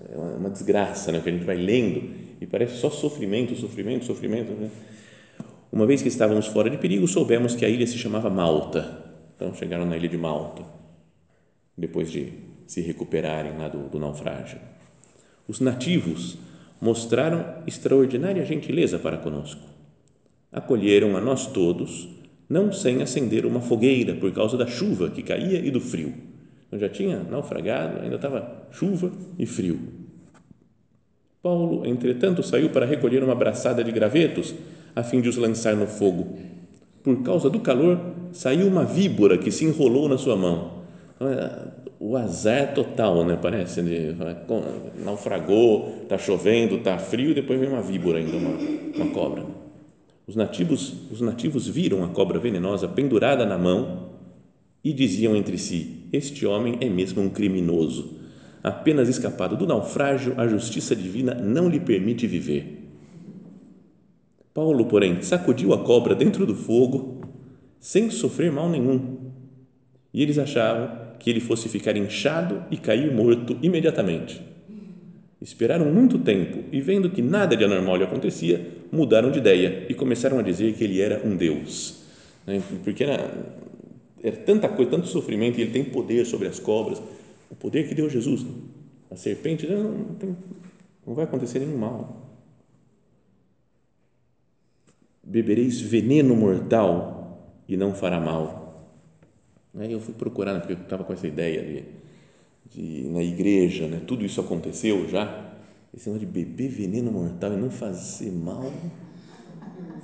é 0.10 0.18
uma 0.18 0.50
desgraça, 0.50 1.12
né, 1.12 1.20
que 1.22 1.30
a 1.30 1.32
gente 1.32 1.46
vai 1.46 1.56
lendo 1.56 2.10
e 2.42 2.46
parece 2.46 2.78
só 2.78 2.90
sofrimento, 2.90 3.56
sofrimento, 3.56 4.06
sofrimento. 4.06 4.52
Né? 4.52 4.70
Uma 5.72 5.86
vez 5.86 6.02
que 6.02 6.08
estávamos 6.08 6.48
fora 6.48 6.70
de 6.70 6.78
perigo, 6.78 7.08
soubemos 7.08 7.56
que 7.56 7.66
a 7.66 7.70
ilha 7.70 7.88
se 7.88 7.98
chamava 7.98 8.30
Malta. 8.30 9.02
Então 9.36 9.54
chegaram 9.54 9.86
na 9.86 9.98
ilha 9.98 10.10
de 10.10 10.18
Malta, 10.18 10.64
depois 11.78 12.12
de 12.12 12.34
se 12.68 12.82
recuperarem 12.82 13.58
lá 13.58 13.68
do, 13.68 13.90
do 13.90 14.00
naufrágio. 14.00 14.60
Os 15.48 15.60
nativos 15.60 16.38
mostraram 16.80 17.64
extraordinária 17.66 18.46
gentileza 18.46 19.00
para 19.00 19.18
conosco. 19.18 19.62
Acolheram 20.52 21.16
a 21.16 21.22
nós 21.22 21.48
todos 21.48 22.10
não 22.50 22.72
sem 22.72 23.02
acender 23.02 23.46
uma 23.46 23.62
fogueira 23.62 24.14
por 24.16 24.32
causa 24.32 24.58
da 24.58 24.68
chuva 24.68 25.10
que 25.10 25.24
caía 25.24 25.60
e 25.60 25.72
do 25.72 25.80
frio. 25.80 26.14
Eu 26.72 26.80
já 26.80 26.90
tinha 26.90 27.24
naufragado, 27.24 28.02
ainda 28.02 28.16
estava 28.16 28.68
chuva 28.72 29.12
e 29.38 29.46
frio. 29.46 29.80
Paulo, 31.42 31.86
entretanto, 31.86 32.42
saiu 32.42 32.70
para 32.70 32.86
recolher 32.86 33.24
uma 33.24 33.36
braçada 33.36 33.84
de 33.84 33.92
gravetos 33.92 34.56
a 34.96 35.04
fim 35.04 35.22
de 35.22 35.30
os 35.30 35.38
lançar 35.38 35.76
no 35.76 35.86
fogo. 35.86 36.38
Por 37.04 37.22
causa 37.22 37.50
do 37.50 37.60
calor, 37.60 38.00
saiu 38.32 38.68
uma 38.68 38.86
víbora 38.86 39.38
que 39.38 39.52
se 39.52 39.66
enrolou 39.66 40.08
na 40.08 40.18
sua 40.18 40.36
mão. 40.36 40.84
Então, 41.16 41.30
é, 41.30 41.68
o 42.00 42.18
azar 42.18 42.74
total, 42.74 43.26
né? 43.26 43.38
Parece, 43.42 43.82
de, 43.82 44.16
naufragou, 45.04 46.02
está 46.04 46.18
chovendo, 46.18 46.76
está 46.76 46.98
frio, 46.98 47.36
depois 47.36 47.60
vem 47.60 47.70
uma 47.70 47.82
víbora 47.82 48.20
ainda, 48.20 48.36
uma, 48.36 48.58
uma 48.96 49.14
cobra. 49.14 49.44
Os 50.34 50.36
nativos, 50.36 50.92
os 51.12 51.22
nativos 51.22 51.68
viram 51.68 52.04
a 52.04 52.08
cobra 52.08 52.40
venenosa 52.40 52.88
pendurada 52.88 53.46
na 53.46 53.56
mão 53.56 54.14
e 54.84 54.92
diziam 54.92 55.36
entre 55.36 55.60
si: 55.60 56.08
Este 56.12 56.44
homem 56.44 56.80
é 56.82 56.90
mesmo 56.90 57.22
um 57.22 57.30
criminoso. 57.30 58.18
Apenas 58.64 59.08
escapado 59.08 59.56
do 59.56 59.68
naufrágio, 59.68 60.34
a 60.36 60.48
justiça 60.48 60.96
divina 60.96 61.36
não 61.36 61.70
lhe 61.70 61.80
permite 61.80 62.26
viver. 62.26 62.90
Paulo, 64.56 64.86
porém, 64.86 65.22
sacudiu 65.22 65.72
a 65.72 65.84
cobra 65.84 66.16
dentro 66.16 66.48
do 66.48 66.56
fogo 66.56 67.22
sem 67.80 68.10
sofrer 68.10 68.52
mal 68.52 68.68
nenhum. 68.68 69.32
E 70.12 70.24
eles 70.24 70.40
achavam 70.40 71.14
que 71.20 71.30
ele 71.30 71.42
fosse 71.42 71.70
ficar 71.70 71.96
inchado 71.96 72.64
e 72.72 72.78
cair 72.78 73.14
morto 73.14 73.56
imediatamente. 73.62 74.42
Esperaram 75.44 75.92
muito 75.92 76.18
tempo 76.20 76.64
e, 76.72 76.80
vendo 76.80 77.10
que 77.10 77.22
nada 77.22 77.58
de 77.58 77.66
anormal 77.66 77.98
lhe 77.98 78.06
acontecia, 78.06 78.66
mudaram 78.90 79.30
de 79.30 79.40
ideia 79.40 79.86
e 79.90 79.94
começaram 79.94 80.40
a 80.40 80.42
dizer 80.42 80.74
que 80.74 80.86
ele 80.86 81.02
era 81.02 81.22
um 81.28 81.36
Deus. 81.36 82.02
Né? 82.48 82.64
Porque 82.82 83.04
era, 83.04 83.30
era 84.24 84.38
tanta 84.38 84.70
coisa, 84.70 84.92
tanto 84.92 85.08
sofrimento, 85.08 85.60
e 85.60 85.64
ele 85.64 85.72
tem 85.72 85.84
poder 85.84 86.26
sobre 86.26 86.48
as 86.48 86.62
cobras, 86.62 87.04
o 87.52 87.56
poder 87.56 87.90
que 87.90 87.94
deu 87.94 88.10
Jesus. 88.10 88.46
A 89.12 89.18
serpente 89.18 89.68
não, 89.68 89.84
não, 89.84 90.16
tem, 90.16 90.38
não 91.06 91.14
vai 91.14 91.26
acontecer 91.26 91.60
nenhum 91.60 91.78
mal. 91.78 92.40
Bebereis 95.22 95.82
veneno 95.82 96.38
mortal 96.38 97.54
e 97.68 97.76
não 97.76 97.94
fará 97.94 98.18
mal. 98.18 98.64
Aí 99.76 99.92
eu 99.92 100.00
fui 100.00 100.14
procurar, 100.14 100.58
porque 100.60 100.72
eu 100.72 100.78
estava 100.78 101.04
com 101.04 101.12
essa 101.12 101.28
ideia 101.28 101.62
de 101.62 101.84
de, 102.72 103.08
na 103.10 103.22
igreja, 103.22 103.88
né? 103.88 104.02
tudo 104.06 104.26
isso 104.26 104.40
aconteceu 104.42 105.08
já, 105.10 105.54
esse 105.96 106.10
negócio 106.10 106.28
de 106.28 106.34
beber 106.34 106.70
veneno 106.70 107.12
mortal 107.12 107.54
e 107.54 107.58
não 107.58 107.70
fazer 107.70 108.32
mal. 108.32 108.72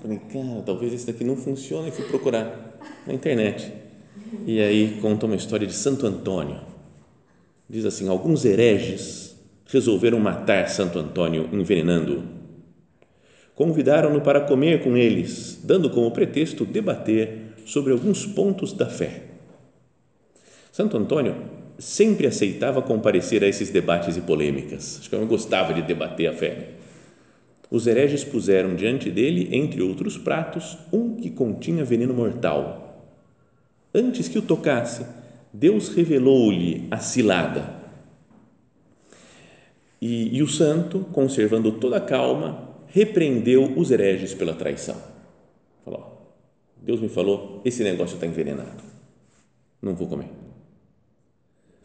Falei, 0.01 0.19
cara, 0.31 0.61
talvez 0.65 0.93
esse 0.93 1.07
daqui 1.07 1.23
não 1.23 1.35
funcione. 1.35 1.89
E 1.89 1.91
fui 1.91 2.05
procurar 2.05 2.79
na 3.05 3.13
internet. 3.13 3.73
E 4.45 4.59
aí 4.61 4.99
conta 5.01 5.25
uma 5.25 5.35
história 5.35 5.65
de 5.65 5.73
Santo 5.73 6.05
Antônio. 6.05 6.61
Diz 7.67 7.85
assim: 7.85 8.07
alguns 8.07 8.45
hereges 8.45 9.35
resolveram 9.65 10.19
matar 10.19 10.69
Santo 10.69 10.99
Antônio 10.99 11.49
envenenando-o. 11.51 12.23
Convidaram-no 13.55 14.21
para 14.21 14.41
comer 14.41 14.83
com 14.83 14.95
eles, 14.95 15.59
dando 15.63 15.89
como 15.89 16.11
pretexto 16.11 16.65
debater 16.65 17.53
sobre 17.65 17.91
alguns 17.91 18.25
pontos 18.25 18.71
da 18.71 18.87
fé. 18.87 19.23
Santo 20.71 20.95
Antônio 20.95 21.35
sempre 21.79 22.27
aceitava 22.27 22.81
comparecer 22.81 23.43
a 23.43 23.47
esses 23.47 23.69
debates 23.69 24.17
e 24.17 24.21
polêmicas. 24.21 24.97
Acho 24.99 25.09
que 25.09 25.15
eu 25.15 25.19
não 25.19 25.27
gostava 25.27 25.73
de 25.73 25.81
debater 25.81 26.27
a 26.27 26.33
fé. 26.33 26.71
Os 27.71 27.87
hereges 27.87 28.23
puseram 28.23 28.75
diante 28.75 29.09
dele, 29.09 29.49
entre 29.51 29.81
outros 29.81 30.17
pratos, 30.17 30.77
um 30.91 31.15
que 31.15 31.29
continha 31.29 31.85
veneno 31.85 32.13
mortal. 32.13 33.07
Antes 33.93 34.27
que 34.27 34.37
o 34.37 34.41
tocasse, 34.41 35.05
Deus 35.53 35.89
revelou-lhe 35.89 36.87
a 36.91 36.97
cilada. 36.97 37.79
E, 40.01 40.35
e 40.35 40.43
o 40.43 40.47
santo, 40.47 40.99
conservando 41.11 41.71
toda 41.73 41.97
a 41.97 42.01
calma, 42.01 42.69
repreendeu 42.87 43.73
os 43.77 43.91
hereges 43.91 44.33
pela 44.33 44.53
traição. 44.53 44.95
Falou: 45.83 46.35
Deus 46.81 46.99
me 46.99 47.09
falou, 47.09 47.61
esse 47.63 47.83
negócio 47.83 48.15
está 48.15 48.25
envenenado. 48.25 48.83
Não 49.81 49.95
vou 49.95 50.07
comer. 50.07 50.38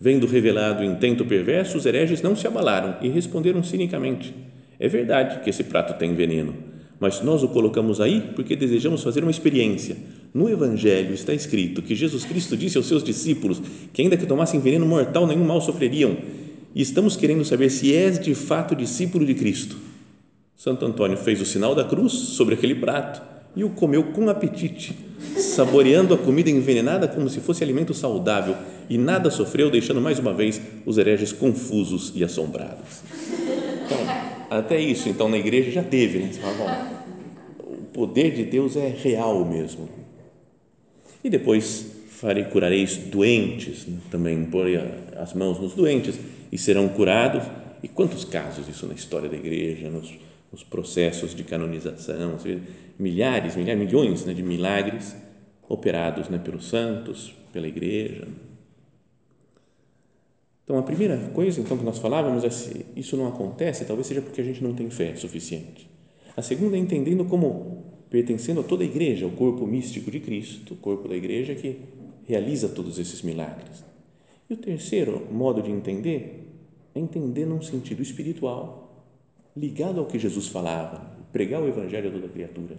Vendo 0.00 0.26
revelado 0.26 0.82
o 0.82 0.84
intento 0.84 1.24
perverso, 1.24 1.78
os 1.78 1.86
hereges 1.86 2.20
não 2.20 2.34
se 2.34 2.46
abalaram 2.46 2.96
e 3.00 3.08
responderam 3.08 3.62
cinicamente: 3.62 4.34
É 4.78 4.88
verdade 4.88 5.42
que 5.42 5.50
esse 5.50 5.64
prato 5.64 5.98
tem 5.98 6.14
veneno, 6.14 6.54
mas 6.98 7.22
nós 7.22 7.42
o 7.42 7.48
colocamos 7.48 8.00
aí 8.00 8.20
porque 8.34 8.56
desejamos 8.56 9.02
fazer 9.02 9.22
uma 9.22 9.30
experiência. 9.30 9.96
No 10.32 10.48
Evangelho 10.48 11.14
está 11.14 11.32
escrito 11.32 11.80
que 11.80 11.94
Jesus 11.94 12.24
Cristo 12.24 12.56
disse 12.56 12.76
aos 12.76 12.86
seus 12.86 13.04
discípulos 13.04 13.62
que, 13.92 14.02
ainda 14.02 14.16
que 14.16 14.26
tomassem 14.26 14.58
veneno 14.58 14.84
mortal, 14.84 15.26
nenhum 15.26 15.44
mal 15.44 15.60
sofreriam. 15.60 16.16
E 16.74 16.82
estamos 16.82 17.16
querendo 17.16 17.44
saber 17.44 17.70
se 17.70 17.94
és 17.94 18.18
de 18.18 18.34
fato 18.34 18.74
discípulo 18.74 19.24
de 19.24 19.34
Cristo. 19.34 19.76
Santo 20.56 20.84
Antônio 20.84 21.16
fez 21.16 21.40
o 21.40 21.46
sinal 21.46 21.74
da 21.74 21.84
cruz 21.84 22.12
sobre 22.12 22.54
aquele 22.54 22.74
prato 22.74 23.22
e 23.54 23.62
o 23.62 23.70
comeu 23.70 24.04
com 24.04 24.28
apetite, 24.28 24.96
saboreando 25.54 26.14
a 26.14 26.18
comida 26.18 26.50
envenenada 26.50 27.06
como 27.06 27.28
se 27.28 27.40
fosse 27.40 27.62
alimento 27.62 27.94
saudável 27.94 28.56
e 28.90 28.98
nada 28.98 29.30
sofreu, 29.30 29.70
deixando 29.70 30.00
mais 30.00 30.18
uma 30.18 30.34
vez 30.34 30.60
os 30.84 30.98
hereges 30.98 31.32
confusos 31.32 32.12
e 32.14 32.24
assombrados. 32.24 33.02
Então, 33.86 33.98
até 34.50 34.80
isso, 34.80 35.08
então, 35.08 35.28
na 35.28 35.38
igreja 35.38 35.70
já 35.70 35.82
teve, 35.82 36.18
né? 36.18 36.30
Fala, 36.32 36.90
bom, 37.58 37.72
o 37.72 37.84
poder 37.92 38.32
de 38.32 38.44
Deus 38.44 38.76
é 38.76 38.88
real 38.88 39.44
mesmo. 39.44 39.88
E 41.22 41.30
depois 41.30 41.86
farei 42.08 42.44
curareis 42.44 42.96
doentes, 42.96 43.86
né? 43.86 43.98
também 44.10 44.44
pôr 44.44 44.66
as 45.16 45.32
mãos 45.34 45.58
nos 45.58 45.74
doentes 45.74 46.16
e 46.50 46.58
serão 46.58 46.88
curados. 46.88 47.44
E 47.82 47.88
quantos 47.88 48.24
casos 48.24 48.68
isso 48.68 48.86
na 48.86 48.94
história 48.94 49.28
da 49.28 49.36
igreja, 49.36 49.88
nos, 49.90 50.12
nos 50.50 50.62
processos 50.62 51.34
de 51.34 51.44
canonização, 51.44 52.38
milhares, 52.98 53.56
milhares, 53.56 53.78
milhões 53.78 54.24
né, 54.24 54.32
de 54.32 54.42
milagres 54.42 55.14
operados 55.68 56.28
né, 56.28 56.38
pelos 56.38 56.68
santos, 56.68 57.34
pela 57.52 57.66
igreja. 57.66 58.26
Então, 60.64 60.78
a 60.78 60.82
primeira 60.82 61.18
coisa 61.34 61.60
então, 61.60 61.76
que 61.76 61.84
nós 61.84 61.98
falávamos 61.98 62.42
é 62.42 62.50
se 62.50 62.86
isso 62.96 63.16
não 63.16 63.28
acontece, 63.28 63.84
talvez 63.84 64.06
seja 64.06 64.22
porque 64.22 64.40
a 64.40 64.44
gente 64.44 64.62
não 64.62 64.74
tem 64.74 64.88
fé 64.88 65.14
suficiente. 65.14 65.88
A 66.36 66.42
segunda 66.42 66.76
é 66.76 66.80
entendendo 66.80 67.24
como 67.26 67.84
pertencendo 68.08 68.60
a 68.60 68.64
toda 68.64 68.82
a 68.82 68.86
igreja, 68.86 69.26
o 69.26 69.32
corpo 69.32 69.66
místico 69.66 70.10
de 70.10 70.20
Cristo, 70.20 70.74
o 70.74 70.76
corpo 70.76 71.08
da 71.08 71.16
igreja 71.16 71.54
que 71.54 71.80
realiza 72.26 72.68
todos 72.68 72.98
esses 72.98 73.22
milagres. 73.22 73.84
E 74.48 74.54
o 74.54 74.56
terceiro 74.56 75.26
modo 75.30 75.62
de 75.62 75.70
entender 75.70 76.48
é 76.94 77.00
entender 77.00 77.44
num 77.44 77.60
sentido 77.60 78.02
espiritual, 78.02 79.04
ligado 79.56 80.00
ao 80.00 80.06
que 80.06 80.18
Jesus 80.18 80.48
falava, 80.48 81.12
pregar 81.32 81.60
o 81.62 81.68
evangelho 81.68 82.08
a 82.08 82.12
toda 82.12 82.28
criatura. 82.28 82.76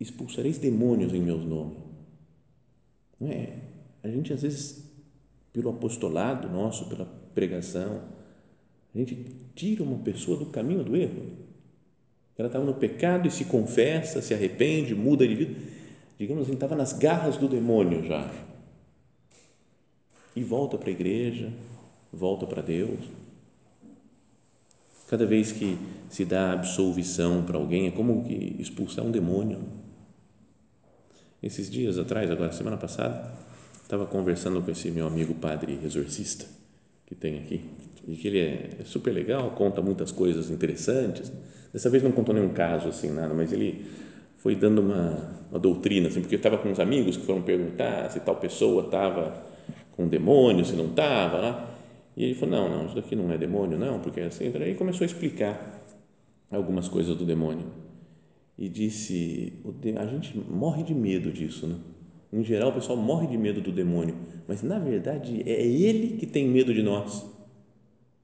Expulsareis 0.00 0.58
demônios 0.58 1.12
em 1.12 1.20
meu 1.20 1.38
nome. 1.38 1.76
Não 3.20 3.28
é? 3.28 3.62
A 4.02 4.08
gente 4.08 4.32
às 4.32 4.42
vezes 4.42 4.90
pelo 5.52 5.70
apostolado 5.70 6.48
nosso, 6.48 6.88
pela 6.88 7.04
pregação, 7.34 8.02
a 8.94 8.98
gente 8.98 9.26
tira 9.54 9.82
uma 9.82 9.98
pessoa 9.98 10.38
do 10.38 10.46
caminho 10.46 10.82
do 10.82 10.96
erro. 10.96 11.50
Ela 12.36 12.46
estava 12.46 12.64
no 12.64 12.74
pecado 12.74 13.28
e 13.28 13.30
se 13.30 13.44
confessa, 13.44 14.22
se 14.22 14.32
arrepende, 14.32 14.94
muda 14.94 15.28
de 15.28 15.34
vida. 15.34 15.60
Digamos 16.18 16.44
assim, 16.44 16.54
estava 16.54 16.74
nas 16.74 16.92
garras 16.94 17.36
do 17.36 17.46
demônio 17.46 18.02
já. 18.04 18.32
E 20.34 20.42
volta 20.42 20.78
para 20.78 20.88
a 20.88 20.92
igreja, 20.92 21.52
volta 22.10 22.46
para 22.46 22.62
Deus. 22.62 22.98
Cada 25.06 25.26
vez 25.26 25.52
que 25.52 25.76
se 26.08 26.24
dá 26.24 26.52
absolvição 26.52 27.42
para 27.42 27.58
alguém, 27.58 27.88
é 27.88 27.90
como 27.90 28.24
que 28.24 28.56
expulsar 28.58 29.04
um 29.04 29.10
demônio. 29.10 29.60
Esses 31.42 31.70
dias 31.70 31.98
atrás, 31.98 32.30
agora 32.30 32.52
semana 32.52 32.76
passada, 32.76 33.32
estava 33.82 34.06
conversando 34.06 34.60
com 34.60 34.70
esse 34.70 34.90
meu 34.90 35.06
amigo 35.06 35.34
padre 35.34 35.78
exorcista 35.84 36.44
que 37.06 37.14
tem 37.14 37.38
aqui 37.38 37.64
e 38.06 38.14
que 38.16 38.28
ele 38.28 38.38
é 38.38 38.84
super 38.84 39.10
legal, 39.10 39.50
conta 39.52 39.80
muitas 39.82 40.10
coisas 40.12 40.50
interessantes. 40.50 41.32
Dessa 41.72 41.88
vez 41.88 42.02
não 42.02 42.12
contou 42.12 42.34
nenhum 42.34 42.50
caso 42.50 42.88
assim, 42.88 43.10
nada, 43.10 43.32
mas 43.34 43.52
ele 43.52 43.86
foi 44.36 44.54
dando 44.54 44.80
uma, 44.80 45.46
uma 45.50 45.58
doutrina, 45.58 46.08
assim, 46.08 46.20
porque 46.20 46.36
estava 46.36 46.58
com 46.58 46.70
uns 46.70 46.80
amigos 46.80 47.16
que 47.16 47.26
foram 47.26 47.42
perguntar 47.42 48.10
se 48.10 48.20
tal 48.20 48.36
pessoa 48.36 48.84
estava 48.84 49.44
com 49.92 50.08
demônio, 50.08 50.64
se 50.64 50.74
não 50.74 50.86
estava, 50.86 51.38
lá. 51.38 51.70
E 52.16 52.24
ele 52.24 52.34
falou, 52.34 52.56
não, 52.56 52.68
não, 52.68 52.86
isso 52.86 52.94
daqui 52.94 53.14
não 53.14 53.30
é 53.30 53.38
demônio, 53.38 53.78
não, 53.78 54.00
porque 54.00 54.20
assim, 54.20 54.52
aí 54.56 54.74
começou 54.74 55.04
a 55.04 55.06
explicar 55.06 55.84
algumas 56.50 56.88
coisas 56.88 57.16
do 57.16 57.24
demônio. 57.24 57.66
E 58.60 58.68
disse, 58.68 59.54
a 59.98 60.06
gente 60.06 60.38
morre 60.38 60.84
de 60.84 60.94
medo 60.94 61.32
disso, 61.32 61.66
né? 61.66 61.76
Em 62.32 62.44
geral, 62.44 62.68
o 62.68 62.74
pessoal 62.74 62.96
morre 62.96 63.26
de 63.26 63.36
medo 63.36 63.60
do 63.60 63.72
demônio, 63.72 64.14
mas 64.46 64.62
na 64.62 64.78
verdade 64.78 65.42
é 65.44 65.66
ele 65.66 66.18
que 66.18 66.26
tem 66.26 66.46
medo 66.46 66.72
de 66.72 66.82
nós 66.82 67.26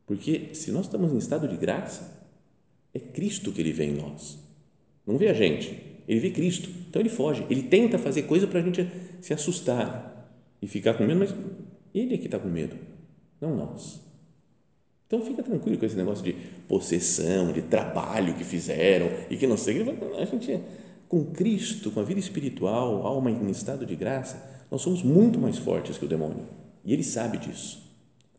porque 0.07 0.55
se 0.55 0.70
nós 0.70 0.87
estamos 0.87 1.12
em 1.12 1.18
estado 1.18 1.49
de 1.49 1.57
graça, 1.57 2.31
é 2.94 2.99
Cristo 2.99 3.53
que 3.53 3.61
ele 3.61 3.72
vê 3.72 3.87
em 3.87 3.94
nós. 3.94 4.38
Não 5.05 5.18
vê 5.18 5.29
a 5.29 5.35
gente, 5.35 5.83
ele 6.07 6.20
vê 6.20 6.31
Cristo. 6.31 6.70
Então 6.88 7.03
ele 7.03 7.09
foge, 7.09 7.44
ele 7.51 7.64
tenta 7.64 7.99
fazer 7.99 8.22
coisa 8.22 8.46
para 8.46 8.61
a 8.61 8.62
gente 8.62 8.88
se 9.20 9.35
assustar 9.35 10.33
e 10.62 10.66
ficar 10.68 10.94
com 10.94 11.05
medo, 11.05 11.18
mas 11.18 11.35
ele 11.92 12.14
é 12.14 12.18
que 12.18 12.27
está 12.27 12.38
com 12.38 12.49
medo, 12.49 12.77
não 13.40 13.57
nós. 13.57 14.01
Então 15.07 15.21
fica 15.23 15.42
tranquilo 15.42 15.79
com 15.79 15.87
esse 15.87 15.97
negócio 15.97 16.25
de 16.25 16.33
possessão, 16.66 17.53
de 17.53 17.62
trabalho 17.62 18.35
que 18.35 18.42
fizeram 18.42 19.09
e 19.31 19.37
que 19.37 19.47
não 19.47 19.57
sei. 19.57 19.81
A 20.19 20.25
gente, 20.25 20.61
com 21.09 21.25
Cristo, 21.27 21.90
com 21.90 22.01
a 22.01 22.03
vida 22.03 22.19
espiritual, 22.19 23.07
alma 23.07 23.31
em 23.31 23.51
estado 23.51 23.87
de 23.87 23.95
graça, 23.95 24.42
nós 24.71 24.83
somos 24.83 25.03
muito 25.03 25.38
mais 25.38 25.59
fortes 25.59 25.97
que 25.97 26.05
o 26.05 26.09
demônio. 26.09 26.45
E 26.85 26.92
ele 26.92 27.05
sabe 27.05 27.38
disso. 27.38 27.85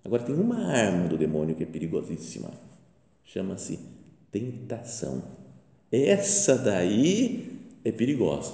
Agora, 0.04 0.24
tem 0.24 0.36
uma 0.36 0.68
arma 0.68 1.08
do 1.08 1.18
demônio 1.18 1.56
que 1.56 1.64
é 1.64 1.66
perigosíssima. 1.66 2.52
Chama-se 3.24 3.80
tentação. 4.32 5.22
Essa 5.92 6.58
daí 6.58 7.52
é 7.84 7.92
perigosa. 7.92 8.54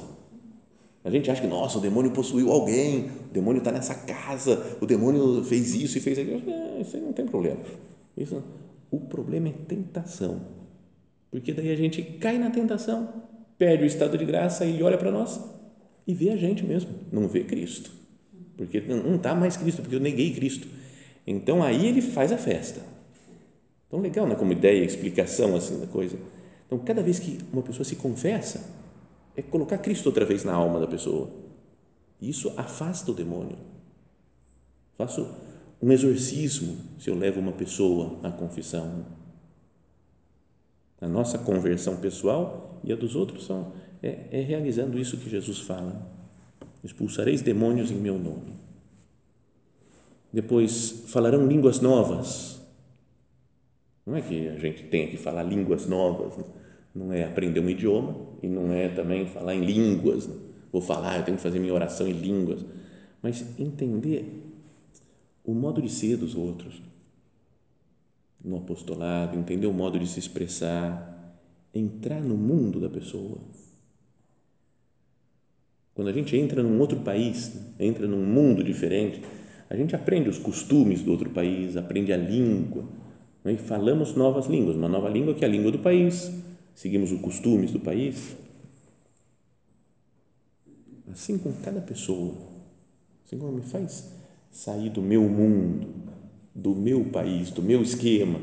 A 1.03 1.09
gente 1.09 1.29
acha 1.29 1.41
que, 1.41 1.47
nossa, 1.47 1.77
o 1.79 1.81
demônio 1.81 2.11
possuiu 2.11 2.51
alguém, 2.51 3.09
o 3.29 3.33
demônio 3.33 3.59
está 3.59 3.71
nessa 3.71 3.93
casa, 3.93 4.77
o 4.79 4.85
demônio 4.85 5.43
fez 5.43 5.75
isso 5.75 5.97
e 5.97 6.01
fez 6.01 6.17
aquilo. 6.17 6.41
É, 6.49 6.81
isso 6.81 6.95
aí 6.95 7.01
não 7.01 7.11
tem 7.11 7.25
problema. 7.25 7.59
Isso, 8.15 8.43
o 8.91 8.99
problema 8.99 9.49
é 9.49 9.51
tentação. 9.51 10.41
Porque 11.31 11.51
daí 11.53 11.71
a 11.71 11.75
gente 11.75 12.01
cai 12.01 12.37
na 12.37 12.49
tentação, 12.51 13.23
perde 13.57 13.83
o 13.83 13.87
estado 13.87 14.17
de 14.17 14.25
graça, 14.25 14.65
ele 14.65 14.83
olha 14.83 14.97
para 14.97 15.11
nós 15.11 15.39
e 16.05 16.13
vê 16.13 16.29
a 16.29 16.37
gente 16.37 16.65
mesmo, 16.65 16.91
não 17.11 17.27
vê 17.27 17.43
Cristo. 17.43 17.91
Porque 18.55 18.81
não 18.81 19.15
está 19.15 19.33
mais 19.33 19.57
Cristo, 19.57 19.81
porque 19.81 19.95
eu 19.95 19.99
neguei 19.99 20.33
Cristo 20.33 20.67
então 21.25 21.63
aí 21.63 21.87
ele 21.87 22.01
faz 22.01 22.31
a 22.31 22.37
festa. 22.37 22.81
Então 23.87 23.99
legal, 23.99 24.27
né? 24.27 24.35
Como 24.35 24.51
ideia, 24.51 24.83
explicação 24.83 25.55
assim 25.55 25.79
da 25.79 25.87
coisa. 25.87 26.17
Então 26.65 26.77
cada 26.79 27.01
vez 27.01 27.19
que 27.19 27.39
uma 27.51 27.61
pessoa 27.61 27.85
se 27.85 27.95
confessa, 27.95 28.69
é 29.35 29.41
colocar 29.41 29.77
Cristo 29.77 30.07
outra 30.07 30.25
vez 30.25 30.43
na 30.43 30.53
alma 30.53 30.79
da 30.79 30.87
pessoa. 30.87 31.29
Isso 32.21 32.53
afasta 32.57 33.11
o 33.11 33.13
demônio. 33.13 33.57
Faço 34.97 35.27
um 35.83 35.91
exorcismo 35.91 36.77
se 36.97 37.09
eu 37.09 37.15
levo 37.15 37.41
uma 37.41 37.51
pessoa 37.51 38.17
à 38.23 38.31
confissão. 38.31 39.05
A 41.01 41.09
nossa 41.09 41.37
conversão 41.37 41.97
pessoal 41.97 42.79
e 42.85 42.93
a 42.93 42.95
dos 42.95 43.17
outros 43.17 43.45
são 43.45 43.73
é, 44.01 44.27
é 44.31 44.41
realizando 44.41 44.97
isso 44.97 45.17
que 45.17 45.29
Jesus 45.29 45.59
fala. 45.59 46.09
Expulsareis 46.81 47.41
demônios 47.41 47.91
em 47.91 47.95
meu 47.95 48.17
nome. 48.17 48.53
Depois, 50.31 51.03
falarão 51.07 51.45
línguas 51.45 51.81
novas. 51.81 52.61
Não 54.05 54.15
é 54.15 54.21
que 54.21 54.47
a 54.47 54.57
gente 54.57 54.83
tenha 54.83 55.09
que 55.09 55.17
falar 55.17 55.43
línguas 55.43 55.85
novas, 55.85 56.37
né? 56.37 56.45
não 56.95 57.11
é 57.11 57.25
aprender 57.25 57.59
um 57.59 57.69
idioma 57.69 58.15
e 58.41 58.47
não 58.47 58.71
é 58.71 58.87
também 58.87 59.27
falar 59.27 59.53
em 59.53 59.65
línguas. 59.65 60.27
Né? 60.27 60.35
Vou 60.71 60.81
falar, 60.81 61.17
eu 61.17 61.25
tenho 61.25 61.35
que 61.35 61.43
fazer 61.43 61.59
minha 61.59 61.73
oração 61.73 62.07
em 62.07 62.13
línguas. 62.13 62.61
Mas 63.21 63.45
entender 63.59 64.52
o 65.43 65.53
modo 65.53 65.81
de 65.81 65.89
ser 65.89 66.17
dos 66.17 66.35
outros 66.35 66.81
no 68.43 68.57
apostolado, 68.57 69.37
entender 69.37 69.67
o 69.67 69.73
modo 69.73 69.97
de 69.97 70.05
se 70.07 70.19
expressar, 70.19 71.39
entrar 71.73 72.21
no 72.21 72.35
mundo 72.35 72.79
da 72.79 72.89
pessoa. 72.89 73.37
Quando 75.95 76.09
a 76.09 76.13
gente 76.13 76.35
entra 76.35 76.61
num 76.61 76.79
outro 76.79 76.99
país, 76.99 77.53
entra 77.79 78.05
num 78.05 78.25
mundo 78.25 78.63
diferente, 78.63 79.21
a 79.69 79.75
gente 79.75 79.95
aprende 79.95 80.29
os 80.29 80.37
costumes 80.37 81.01
do 81.01 81.11
outro 81.11 81.29
país, 81.29 81.77
aprende 81.77 82.11
a 82.11 82.17
língua, 82.17 82.83
né? 83.43 83.53
e 83.53 83.57
falamos 83.57 84.13
novas 84.13 84.47
línguas, 84.47 84.75
uma 84.75 84.89
nova 84.89 85.07
língua 85.07 85.33
que 85.33 85.45
é 85.45 85.47
a 85.47 85.51
língua 85.51 85.71
do 85.71 85.79
país, 85.79 86.31
seguimos 86.75 87.11
os 87.11 87.21
costumes 87.21 87.71
do 87.71 87.79
país. 87.79 88.35
Assim 91.11 91.37
com 91.37 91.53
cada 91.53 91.79
pessoa, 91.79 92.35
assim 93.23 93.37
como 93.37 93.53
me 93.53 93.61
faz 93.61 94.11
sair 94.53 94.91
do 94.91 95.01
meu 95.01 95.23
mundo, 95.23 95.87
do 96.53 96.75
meu 96.75 97.03
país, 97.05 97.49
do 97.49 97.61
meu 97.61 97.81
esquema 97.81 98.39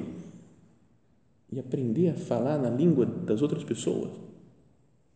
e 1.53 1.59
aprender 1.59 2.11
a 2.11 2.14
falar 2.14 2.59
na 2.59 2.68
língua 2.68 3.07
das 3.07 3.40
outras 3.40 3.64
pessoas. 3.64 4.11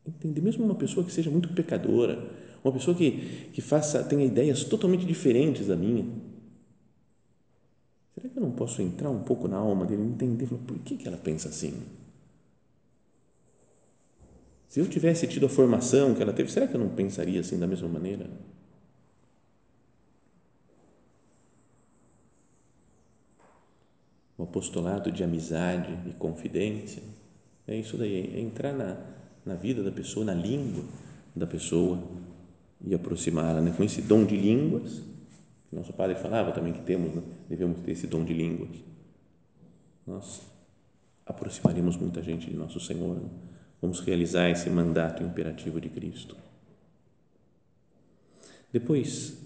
Entender, 0.07 0.41
mesmo 0.41 0.65
uma 0.65 0.75
pessoa 0.75 1.05
que 1.05 1.13
seja 1.13 1.31
muito 1.31 1.53
pecadora, 1.53 2.31
uma 2.63 2.73
pessoa 2.73 2.97
que, 2.97 3.51
que 3.53 3.61
faça, 3.61 4.03
tenha 4.05 4.25
ideias 4.25 4.65
totalmente 4.65 5.05
diferentes 5.05 5.67
da 5.67 5.77
minha. 5.77 6.07
Será 8.15 8.29
que 8.29 8.39
eu 8.39 8.43
não 8.43 8.53
posso 8.53 8.81
entrar 8.81 9.11
um 9.11 9.23
pouco 9.23 9.49
na 9.49 9.57
alma 9.57 9.85
dele 9.85 10.03
entender 10.03 10.47
por 10.47 10.79
que, 10.79 10.97
que 10.97 11.09
ela 11.09 11.17
pensa 11.17 11.49
assim? 11.49 11.83
Se 14.69 14.81
eu 14.81 14.89
tivesse 14.89 15.27
tido 15.27 15.47
a 15.47 15.49
formação 15.49 16.15
que 16.15 16.23
ela 16.23 16.33
teve, 16.33 16.51
será 16.51 16.67
que 16.67 16.75
eu 16.75 16.81
não 16.81 16.89
pensaria 16.89 17.41
assim 17.41 17.59
da 17.59 17.67
mesma 17.67 17.89
maneira? 17.89 18.29
O 24.37 24.43
apostolado 24.43 25.13
de 25.13 25.23
amizade 25.23 25.97
e 26.09 26.13
confidência 26.13 27.03
é 27.67 27.77
isso 27.77 27.97
daí, 27.97 28.35
é 28.35 28.41
entrar 28.41 28.73
na, 28.73 28.97
na 29.45 29.55
vida 29.55 29.83
da 29.83 29.93
pessoa, 29.93 30.25
na 30.25 30.35
língua 30.35 30.85
da 31.35 31.47
pessoa 31.47 32.03
e 32.85 32.95
aproximá-la 32.95 33.61
né? 33.61 33.73
com 33.77 33.83
esse 33.83 34.03
dom 34.03 34.25
de 34.25 34.37
línguas. 34.37 35.01
Nosso 35.73 35.93
padre 35.93 36.17
falava 36.17 36.53
também 36.53 36.73
que 36.73 36.83
temos, 36.83 37.15
né? 37.15 37.23
devemos 37.49 37.81
ter 37.81 37.93
esse 37.93 38.07
dom 38.07 38.25
de 38.25 38.33
línguas. 38.33 38.71
Nós 40.07 40.43
aproximaremos 41.25 41.97
muita 41.97 42.23
gente 42.23 42.51
de 42.51 42.57
nosso 42.57 42.79
Senhor. 42.79 43.17
Né? 43.17 43.29
Vamos 43.81 44.01
realizar 44.01 44.51
esse 44.51 44.69
mandato 44.69 45.23
imperativo 45.23 45.81
de 45.81 45.89
Cristo. 45.89 46.37
Depois, 48.73 49.39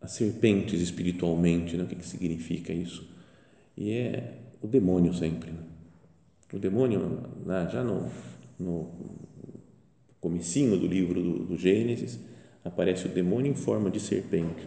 as 0.00 0.12
serpentes 0.12 0.80
espiritualmente, 0.80 1.76
né? 1.76 1.84
o 1.84 1.86
que, 1.86 1.96
que 1.96 2.06
significa 2.06 2.72
isso? 2.72 3.19
E 3.80 3.92
é 3.92 4.34
o 4.60 4.66
demônio 4.66 5.14
sempre. 5.14 5.50
Né? 5.50 5.64
O 6.52 6.58
demônio, 6.58 7.00
já 7.72 7.82
no, 7.82 8.10
no 8.58 8.90
comecinho 10.20 10.78
do 10.78 10.86
livro 10.86 11.22
do, 11.22 11.46
do 11.46 11.56
Gênesis, 11.56 12.20
aparece 12.62 13.06
o 13.06 13.08
demônio 13.08 13.50
em 13.50 13.54
forma 13.54 13.90
de 13.90 13.98
serpente. 13.98 14.66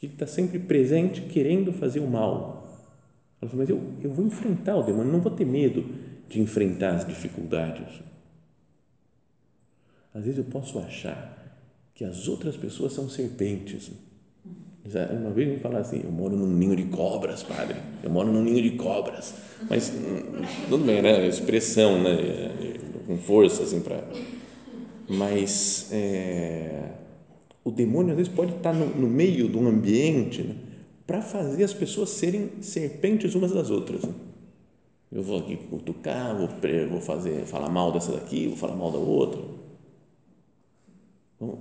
Ele 0.00 0.12
está 0.12 0.28
sempre 0.28 0.60
presente, 0.60 1.22
querendo 1.22 1.72
fazer 1.72 1.98
o 1.98 2.06
mal. 2.06 2.86
Mas 3.40 3.68
eu, 3.68 3.82
eu 4.00 4.12
vou 4.12 4.24
enfrentar 4.24 4.76
o 4.76 4.84
demônio, 4.84 5.10
não 5.10 5.20
vou 5.20 5.32
ter 5.32 5.44
medo. 5.44 5.84
de 6.28 6.40
enfrentar 6.40 6.94
as 6.94 7.06
dificuldades. 7.06 8.00
Às 10.14 10.24
vezes 10.24 10.38
eu 10.38 10.44
posso 10.44 10.78
achar 10.78 11.36
que 11.94 12.04
as 12.04 12.28
outras 12.28 12.56
pessoas 12.56 12.92
são 12.92 13.08
serpentes. 13.08 13.90
Uma 14.94 15.30
vez 15.30 15.48
me 15.48 15.58
falaram 15.58 15.80
assim, 15.80 16.00
eu 16.04 16.12
moro 16.12 16.36
num 16.36 16.46
ninho 16.46 16.76
de 16.76 16.84
cobras, 16.84 17.42
padre. 17.42 17.76
Eu 18.02 18.10
moro 18.10 18.30
num 18.30 18.42
ninho 18.42 18.62
de 18.62 18.76
cobras. 18.76 19.34
Mas 19.68 19.90
hum, 19.90 20.42
tudo 20.68 20.84
bem, 20.84 21.02
né? 21.02 21.26
Expressão, 21.26 22.00
né? 22.02 22.16
Com 23.06 23.16
força, 23.18 23.62
assim, 23.64 23.80
para. 23.80 24.04
Mas 25.08 25.88
é, 25.92 26.90
o 27.64 27.70
demônio 27.70 28.10
às 28.10 28.16
vezes 28.16 28.32
pode 28.32 28.52
estar 28.54 28.72
no, 28.72 28.86
no 28.86 29.08
meio 29.08 29.48
de 29.48 29.56
um 29.56 29.66
ambiente 29.66 30.42
né? 30.42 30.54
para 31.06 31.22
fazer 31.22 31.64
as 31.64 31.72
pessoas 31.72 32.10
serem 32.10 32.50
serpentes 32.60 33.34
umas 33.34 33.52
das 33.52 33.70
outras. 33.70 34.02
Né? 34.02 34.12
Eu 35.10 35.22
vou 35.22 35.38
aqui 35.38 35.56
cutucar, 35.56 36.36
vou, 36.36 36.48
vou 36.90 37.00
fazer, 37.00 37.44
falar 37.46 37.68
mal 37.68 37.92
dessa 37.92 38.12
daqui, 38.12 38.48
vou 38.48 38.56
falar 38.56 38.74
mal 38.74 38.90
da 38.90 38.98
outra. 38.98 39.40
Então, 41.36 41.58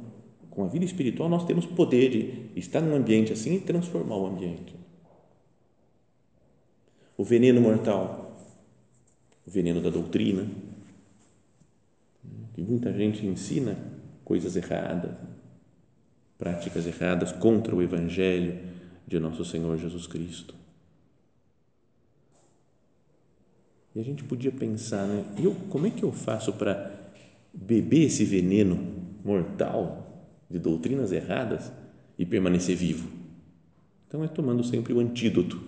com 0.55 0.63
a 0.63 0.67
vida 0.67 0.85
espiritual, 0.85 1.27
nós 1.27 1.45
temos 1.45 1.65
poder 1.65 2.09
de 2.09 2.59
estar 2.59 2.79
num 2.79 2.95
ambiente 2.95 3.33
assim 3.33 3.55
e 3.55 3.59
transformar 3.59 4.15
o 4.15 4.25
ambiente. 4.25 4.73
O 7.17 7.23
veneno 7.25 7.59
mortal, 7.59 8.33
o 9.45 9.51
veneno 9.51 9.81
da 9.81 9.89
doutrina, 9.89 10.47
que 12.53 12.61
muita 12.61 12.93
gente 12.93 13.25
ensina 13.25 13.77
coisas 14.23 14.55
erradas, 14.55 15.11
práticas 16.37 16.87
erradas 16.87 17.33
contra 17.33 17.75
o 17.75 17.81
Evangelho 17.81 18.57
de 19.05 19.19
nosso 19.19 19.43
Senhor 19.43 19.77
Jesus 19.77 20.07
Cristo. 20.07 20.55
E 23.93 23.99
a 23.99 24.03
gente 24.03 24.23
podia 24.23 24.51
pensar, 24.51 25.05
né? 25.05 25.25
Eu, 25.37 25.53
como 25.69 25.87
é 25.87 25.89
que 25.89 26.03
eu 26.03 26.11
faço 26.11 26.53
para 26.53 26.91
beber 27.53 28.05
esse 28.05 28.23
veneno 28.23 28.77
mortal 29.23 30.04
de 30.55 30.59
doutrinas 30.59 31.11
erradas 31.11 31.69
e 32.17 32.25
permanecer 32.25 32.77
vivo. 32.77 33.09
Então 34.07 34.23
é 34.23 34.27
tomando 34.29 34.63
sempre 34.63 34.93
o 34.93 35.01
antídoto. 35.01 35.61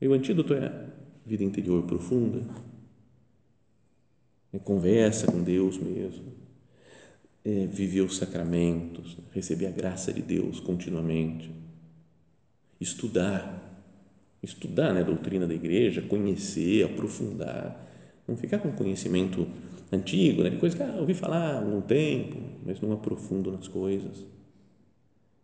E 0.00 0.06
o 0.06 0.12
antídoto 0.12 0.54
é 0.54 0.86
vida 1.26 1.42
interior 1.42 1.82
profunda, 1.82 2.40
é 4.52 4.60
conversa 4.60 5.26
com 5.26 5.42
Deus 5.42 5.76
mesmo, 5.76 6.34
é 7.44 7.66
viver 7.66 8.02
os 8.02 8.16
sacramentos, 8.16 9.16
receber 9.32 9.66
a 9.66 9.72
graça 9.72 10.12
de 10.12 10.22
Deus 10.22 10.60
continuamente, 10.60 11.50
estudar, 12.80 13.60
estudar 14.40 14.94
né, 14.94 15.00
a 15.00 15.04
doutrina 15.04 15.48
da 15.48 15.54
igreja, 15.54 16.00
conhecer, 16.00 16.84
aprofundar, 16.84 17.84
não 18.26 18.36
ficar 18.36 18.58
com 18.58 18.72
conhecimento 18.72 19.46
antigo, 19.92 20.42
né, 20.42 20.50
de 20.50 20.56
coisas 20.56 20.76
que 20.76 20.82
ah, 20.82 20.96
ouvi 20.98 21.14
falar 21.14 21.54
há 21.54 21.58
algum 21.58 21.80
tempo, 21.80 22.38
mas 22.64 22.80
não 22.80 22.92
aprofundo 22.92 23.52
nas 23.52 23.68
coisas. 23.68 24.24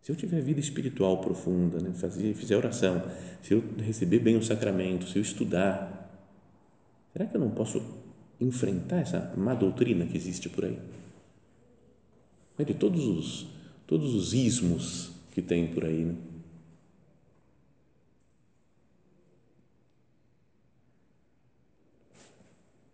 Se 0.02 0.10
eu 0.10 0.16
tiver 0.16 0.40
vida 0.40 0.60
espiritual 0.60 1.18
profunda, 1.18 1.78
né, 1.78 1.92
fazer, 1.92 2.34
fizer 2.34 2.56
oração, 2.56 3.02
se 3.42 3.52
eu 3.52 3.62
receber 3.78 4.18
bem 4.18 4.36
o 4.36 4.42
sacramento, 4.42 5.06
se 5.06 5.18
eu 5.18 5.22
estudar, 5.22 6.10
será 7.12 7.26
que 7.26 7.36
eu 7.36 7.40
não 7.40 7.50
posso 7.50 7.82
enfrentar 8.40 9.00
essa 9.00 9.34
má 9.36 9.54
doutrina 9.54 10.06
que 10.06 10.16
existe 10.16 10.48
por 10.48 10.64
aí? 10.64 10.78
De 12.58 12.74
todos 12.74 13.06
os, 13.06 13.46
todos 13.86 14.14
os 14.14 14.34
ismos 14.34 15.12
que 15.32 15.40
tem 15.40 15.68
por 15.68 15.84
aí, 15.84 16.04
né? 16.04 16.14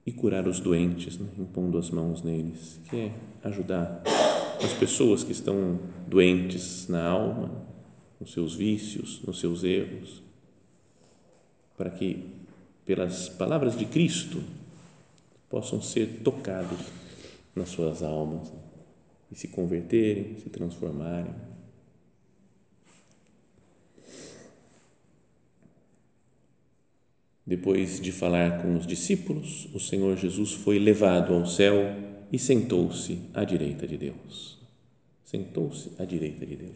E 0.06 0.12
curar 0.12 0.46
os 0.46 0.60
doentes, 0.60 1.18
né? 1.18 1.26
impondo 1.36 1.76
as 1.76 1.90
mãos 1.90 2.22
neles, 2.22 2.78
que 2.88 2.96
é 2.96 3.12
ajudar 3.42 4.02
as 4.62 4.72
pessoas 4.74 5.24
que 5.24 5.32
estão 5.32 5.80
doentes 6.06 6.86
na 6.88 7.04
alma, 7.04 7.50
nos 8.20 8.32
seus 8.32 8.54
vícios, 8.54 9.20
nos 9.26 9.40
seus 9.40 9.64
erros, 9.64 10.22
para 11.76 11.90
que, 11.90 12.24
pelas 12.84 13.28
palavras 13.28 13.76
de 13.76 13.84
Cristo, 13.84 14.42
possam 15.50 15.82
ser 15.82 16.20
tocados 16.22 16.78
nas 17.54 17.68
suas 17.70 18.02
almas 18.02 18.48
né? 18.50 18.60
e 19.32 19.34
se 19.34 19.48
converterem, 19.48 20.36
se 20.36 20.48
transformarem. 20.48 21.34
Depois 27.46 28.00
de 28.00 28.10
falar 28.10 28.60
com 28.60 28.76
os 28.76 28.84
discípulos, 28.84 29.68
o 29.72 29.78
Senhor 29.78 30.16
Jesus 30.16 30.52
foi 30.52 30.80
levado 30.80 31.32
ao 31.32 31.46
céu 31.46 31.76
e 32.32 32.40
sentou-se 32.40 33.20
à 33.32 33.44
direita 33.44 33.86
de 33.86 33.96
Deus. 33.96 34.58
Sentou-se 35.24 35.92
à 35.96 36.04
direita 36.04 36.44
de 36.44 36.56
Deus. 36.56 36.74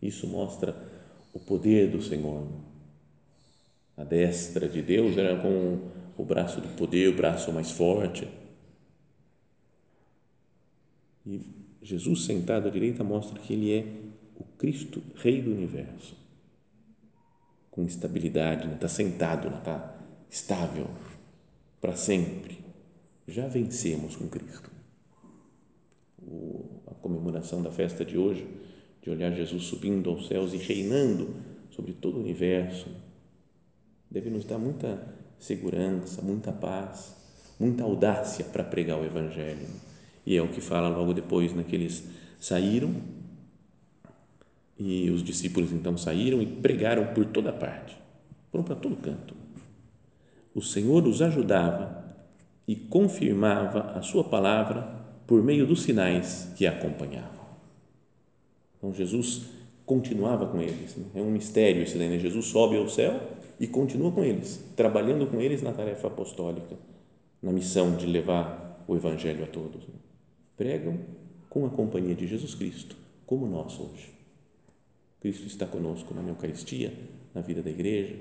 Isso 0.00 0.26
mostra 0.26 0.74
o 1.34 1.38
poder 1.38 1.90
do 1.90 2.02
Senhor. 2.02 2.48
A 3.94 4.04
destra 4.04 4.66
de 4.66 4.80
Deus 4.80 5.18
era 5.18 5.38
com 5.38 5.80
o 6.16 6.24
braço 6.24 6.58
do 6.58 6.68
poder, 6.68 7.10
o 7.10 7.16
braço 7.16 7.52
mais 7.52 7.70
forte. 7.70 8.26
E 11.26 11.42
Jesus 11.82 12.24
sentado 12.24 12.68
à 12.68 12.70
direita 12.70 13.04
mostra 13.04 13.38
que 13.38 13.52
ele 13.52 13.70
é 13.70 13.84
o 14.34 14.44
Cristo, 14.56 15.02
Rei 15.16 15.42
do 15.42 15.50
universo 15.50 16.21
com 17.72 17.84
estabilidade, 17.84 18.72
está 18.72 18.86
sentado, 18.86 19.48
está 19.48 19.98
estável 20.30 20.86
para 21.80 21.96
sempre. 21.96 22.58
Já 23.26 23.48
vencemos 23.48 24.14
com 24.14 24.28
Cristo. 24.28 24.70
O, 26.22 26.82
a 26.86 26.94
comemoração 26.94 27.62
da 27.62 27.72
festa 27.72 28.04
de 28.04 28.16
hoje, 28.16 28.46
de 29.00 29.10
olhar 29.10 29.32
Jesus 29.32 29.64
subindo 29.64 30.10
aos 30.10 30.28
céus 30.28 30.52
e 30.52 30.58
reinando 30.58 31.34
sobre 31.70 31.94
todo 31.94 32.18
o 32.18 32.20
universo, 32.20 32.88
deve 34.10 34.28
nos 34.28 34.44
dar 34.44 34.58
muita 34.58 35.02
segurança, 35.38 36.20
muita 36.20 36.52
paz, 36.52 37.16
muita 37.58 37.84
audácia 37.84 38.44
para 38.44 38.62
pregar 38.62 39.00
o 39.00 39.04
Evangelho. 39.04 39.66
E 40.26 40.36
é 40.36 40.42
o 40.42 40.48
que 40.48 40.60
fala 40.60 40.88
logo 40.88 41.14
depois, 41.14 41.54
né, 41.54 41.64
que 41.66 41.74
eles 41.74 42.04
saíram 42.38 42.94
e 44.84 45.10
os 45.10 45.22
discípulos 45.22 45.72
então 45.72 45.96
saíram 45.96 46.42
e 46.42 46.46
pregaram 46.46 47.14
por 47.14 47.24
toda 47.26 47.52
parte, 47.52 47.96
foram 48.50 48.64
para 48.64 48.74
todo 48.74 48.96
canto. 48.96 49.34
O 50.54 50.60
Senhor 50.60 51.06
os 51.06 51.22
ajudava 51.22 52.04
e 52.66 52.74
confirmava 52.76 53.98
a 53.98 54.02
sua 54.02 54.24
palavra 54.24 54.82
por 55.26 55.42
meio 55.42 55.66
dos 55.66 55.82
sinais 55.82 56.52
que 56.56 56.66
a 56.66 56.72
acompanhavam. 56.72 57.42
Então 58.76 58.92
Jesus 58.92 59.42
continuava 59.86 60.46
com 60.46 60.60
eles. 60.60 60.96
Né? 60.96 61.04
É 61.14 61.20
um 61.20 61.30
mistério 61.30 61.82
esse 61.82 61.96
daí, 61.96 62.08
né? 62.08 62.18
Jesus 62.18 62.46
sobe 62.46 62.76
ao 62.76 62.88
céu 62.88 63.20
e 63.58 63.66
continua 63.66 64.10
com 64.10 64.24
eles, 64.24 64.62
trabalhando 64.76 65.26
com 65.26 65.40
eles 65.40 65.62
na 65.62 65.72
tarefa 65.72 66.08
apostólica, 66.08 66.76
na 67.40 67.52
missão 67.52 67.96
de 67.96 68.06
levar 68.06 68.84
o 68.86 68.96
Evangelho 68.96 69.44
a 69.44 69.46
todos. 69.46 69.86
Né? 69.86 69.94
Pregam 70.56 70.98
com 71.48 71.64
a 71.66 71.70
companhia 71.70 72.14
de 72.14 72.26
Jesus 72.26 72.54
Cristo, 72.54 72.96
como 73.24 73.46
nós 73.46 73.78
hoje. 73.78 74.21
Cristo 75.22 75.46
está 75.46 75.64
conosco 75.64 76.12
na 76.12 76.28
Eucaristia, 76.28 76.92
na 77.32 77.40
vida 77.40 77.62
da 77.62 77.70
igreja 77.70 78.16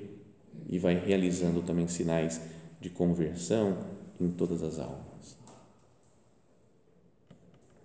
e 0.69 0.77
vai 0.77 0.93
realizando 0.93 1.63
também 1.63 1.87
sinais 1.87 2.39
de 2.79 2.91
conversão 2.91 3.75
em 4.19 4.29
todas 4.29 4.61
as 4.61 4.77
almas. 4.77 5.35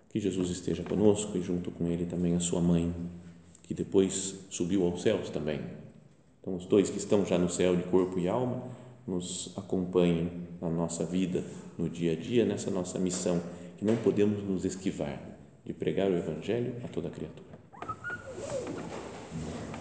Que 0.09 0.19
Jesus 0.19 0.51
esteja 0.51 0.83
conosco 0.83 1.35
e 1.35 1.41
junto 1.41 1.71
com 1.71 1.87
ele 1.87 2.05
também 2.05 2.35
a 2.35 2.39
sua 2.39 2.61
mãe, 2.61 2.93
que 3.63 3.73
depois 3.73 4.35
subiu 4.51 4.85
aos 4.85 5.01
céus 5.01 5.31
também. 5.31 5.61
Então, 6.39 6.55
os 6.55 6.67
dois 6.67 6.91
que 6.91 6.99
estão 6.99 7.25
já 7.25 7.39
no 7.39 7.49
céu 7.49 7.75
de 7.75 7.83
corpo 7.83 8.19
e 8.19 8.27
alma, 8.27 8.63
nos 9.07 9.51
acompanhem 9.57 10.29
na 10.61 10.69
nossa 10.69 11.03
vida, 11.03 11.43
no 11.75 11.89
dia 11.89 12.11
a 12.11 12.15
dia, 12.15 12.45
nessa 12.45 12.69
nossa 12.69 12.99
missão, 12.99 13.41
que 13.77 13.85
não 13.85 13.95
podemos 13.95 14.43
nos 14.43 14.63
esquivar 14.63 15.19
de 15.65 15.73
pregar 15.73 16.11
o 16.11 16.15
Evangelho 16.15 16.75
a 16.83 16.87
toda 16.87 17.09
criatura. 17.09 17.47